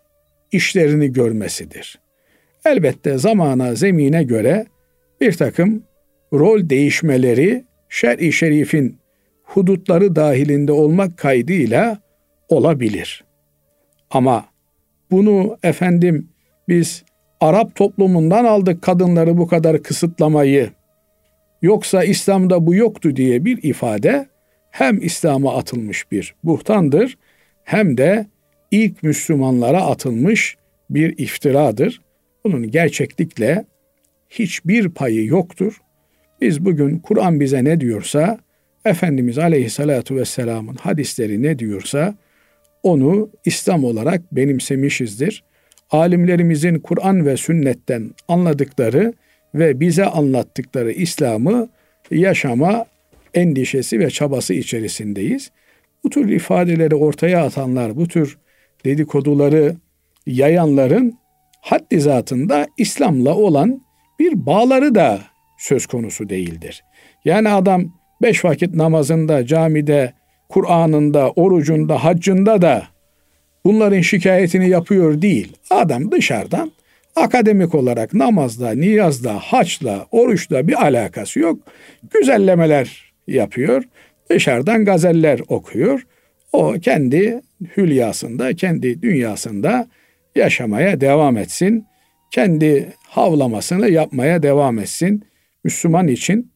işlerini 0.52 1.12
görmesidir. 1.12 1.98
Elbette 2.64 3.18
zamana, 3.18 3.74
zemine 3.74 4.22
göre 4.22 4.66
bir 5.20 5.32
takım 5.32 5.82
rol 6.32 6.68
değişmeleri 6.70 7.64
şer-i 7.88 8.32
şerifin 8.32 8.98
hudutları 9.42 10.16
dahilinde 10.16 10.72
olmak 10.72 11.18
kaydıyla 11.18 11.98
olabilir. 12.48 13.24
Ama 14.10 14.44
bunu 15.10 15.58
efendim 15.62 16.28
biz 16.68 17.04
Arap 17.40 17.74
toplumundan 17.74 18.44
aldık 18.44 18.82
kadınları 18.82 19.38
bu 19.38 19.46
kadar 19.46 19.82
kısıtlamayı. 19.82 20.70
Yoksa 21.62 22.04
İslam'da 22.04 22.66
bu 22.66 22.74
yoktu 22.74 23.16
diye 23.16 23.44
bir 23.44 23.62
ifade 23.62 24.26
hem 24.70 25.02
İslam'a 25.02 25.56
atılmış 25.56 26.10
bir 26.12 26.34
buhtandır 26.44 27.18
hem 27.64 27.96
de 27.96 28.26
ilk 28.70 29.02
Müslümanlara 29.02 29.82
atılmış 29.82 30.56
bir 30.90 31.18
iftiradır. 31.18 32.00
Bunun 32.44 32.70
gerçeklikle 32.70 33.64
hiçbir 34.30 34.88
payı 34.88 35.26
yoktur. 35.26 35.80
Biz 36.40 36.64
bugün 36.64 36.98
Kur'an 36.98 37.40
bize 37.40 37.64
ne 37.64 37.80
diyorsa, 37.80 38.38
Efendimiz 38.84 39.38
Aleyhisselatü 39.38 40.16
Vesselam'ın 40.16 40.74
hadisleri 40.74 41.42
ne 41.42 41.58
diyorsa 41.58 42.14
onu 42.82 43.30
İslam 43.44 43.84
olarak 43.84 44.36
benimsemişizdir. 44.36 45.44
Alimlerimizin 45.90 46.78
Kur'an 46.78 47.26
ve 47.26 47.36
sünnetten 47.36 48.10
anladıkları 48.28 49.12
ve 49.54 49.80
bize 49.80 50.04
anlattıkları 50.04 50.92
İslam'ı 50.92 51.68
yaşama 52.10 52.84
endişesi 53.34 53.98
ve 53.98 54.10
çabası 54.10 54.54
içerisindeyiz. 54.54 55.50
Bu 56.04 56.10
tür 56.10 56.28
ifadeleri 56.28 56.94
ortaya 56.94 57.44
atanlar, 57.44 57.96
bu 57.96 58.08
tür 58.08 58.38
dedikoduları 58.84 59.76
yayanların 60.26 61.18
haddi 61.60 62.00
zatında 62.00 62.66
İslam'la 62.78 63.34
olan 63.34 63.82
bir 64.18 64.46
bağları 64.46 64.94
da 64.94 65.20
söz 65.58 65.86
konusu 65.86 66.28
değildir. 66.28 66.84
Yani 67.24 67.48
adam 67.48 67.84
beş 68.22 68.44
vakit 68.44 68.74
namazında, 68.74 69.46
camide, 69.46 70.12
Kur'an'ında, 70.48 71.30
orucunda, 71.30 72.04
haccında 72.04 72.62
da 72.62 72.82
bunların 73.64 74.00
şikayetini 74.00 74.68
yapıyor 74.68 75.22
değil. 75.22 75.56
Adam 75.70 76.12
dışarıdan 76.12 76.72
akademik 77.16 77.74
olarak 77.74 78.14
namazda, 78.14 78.70
niyazda, 78.70 79.38
haçla, 79.38 80.06
oruçla 80.10 80.68
bir 80.68 80.82
alakası 80.82 81.40
yok. 81.40 81.58
Güzellemeler 82.10 83.12
yapıyor. 83.26 83.84
Dışarıdan 84.30 84.84
gazeller 84.84 85.40
okuyor. 85.48 86.06
O 86.52 86.72
kendi 86.72 87.40
hülyasında, 87.76 88.54
kendi 88.54 89.02
dünyasında 89.02 89.88
yaşamaya 90.36 91.00
devam 91.00 91.36
etsin. 91.36 91.86
Kendi 92.30 92.92
havlamasını 93.08 93.88
yapmaya 93.88 94.42
devam 94.42 94.78
etsin. 94.78 95.24
Müslüman 95.64 96.08
için 96.08 96.52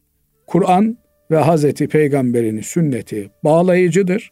Kur'an 0.47 0.99
ve 1.31 1.37
Hazreti 1.37 1.89
Peygamber'in 1.89 2.61
sünneti 2.61 3.31
bağlayıcıdır. 3.45 4.31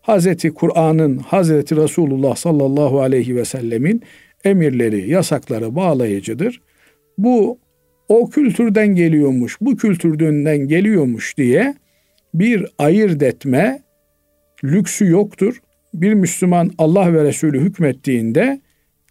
Hazreti 0.00 0.54
Kur'an'ın, 0.54 1.18
Hazreti 1.18 1.76
Resulullah 1.76 2.36
sallallahu 2.36 3.00
aleyhi 3.00 3.36
ve 3.36 3.44
sellemin 3.44 4.02
emirleri, 4.44 5.10
yasakları 5.10 5.76
bağlayıcıdır. 5.76 6.60
Bu 7.18 7.58
o 8.08 8.30
kültürden 8.30 8.88
geliyormuş, 8.88 9.56
bu 9.60 9.76
kültürden 9.76 10.68
geliyormuş 10.68 11.36
diye 11.36 11.74
bir 12.34 12.66
ayırt 12.78 13.22
etme 13.22 13.82
lüksü 14.64 15.06
yoktur. 15.06 15.62
Bir 15.94 16.14
Müslüman 16.14 16.70
Allah 16.78 17.12
ve 17.12 17.24
Resulü 17.24 17.60
hükmettiğinde 17.60 18.60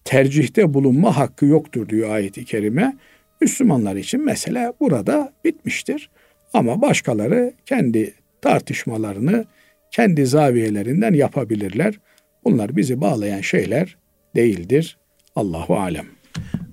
tercihte 0.03 0.73
bulunma 0.73 1.17
hakkı 1.17 1.45
yoktur 1.45 1.89
diyor 1.89 2.09
ayeti 2.09 2.45
kerime. 2.45 2.97
Müslümanlar 3.41 3.95
için 3.95 4.25
mesele 4.25 4.73
burada 4.79 5.33
bitmiştir. 5.45 6.09
Ama 6.53 6.81
başkaları 6.81 7.53
kendi 7.65 8.13
tartışmalarını 8.41 9.45
kendi 9.91 10.25
zaviyelerinden 10.25 11.13
yapabilirler. 11.13 11.99
Bunlar 12.45 12.75
bizi 12.75 13.01
bağlayan 13.01 13.41
şeyler 13.41 13.97
değildir. 14.35 14.97
Allahu 15.35 15.79
alem. 15.79 16.05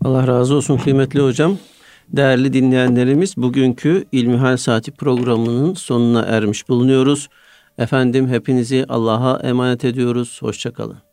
Allah 0.04 0.26
razı 0.26 0.54
olsun 0.54 0.76
kıymetli 0.76 1.20
hocam. 1.20 1.58
Değerli 2.08 2.52
dinleyenlerimiz 2.52 3.36
bugünkü 3.36 4.04
İlmihal 4.12 4.56
Saati 4.56 4.90
programının 4.92 5.74
sonuna 5.74 6.22
ermiş 6.22 6.68
bulunuyoruz. 6.68 7.28
Efendim 7.78 8.28
hepinizi 8.28 8.84
Allah'a 8.88 9.40
emanet 9.40 9.84
ediyoruz. 9.84 10.38
Hoşçakalın. 10.42 11.07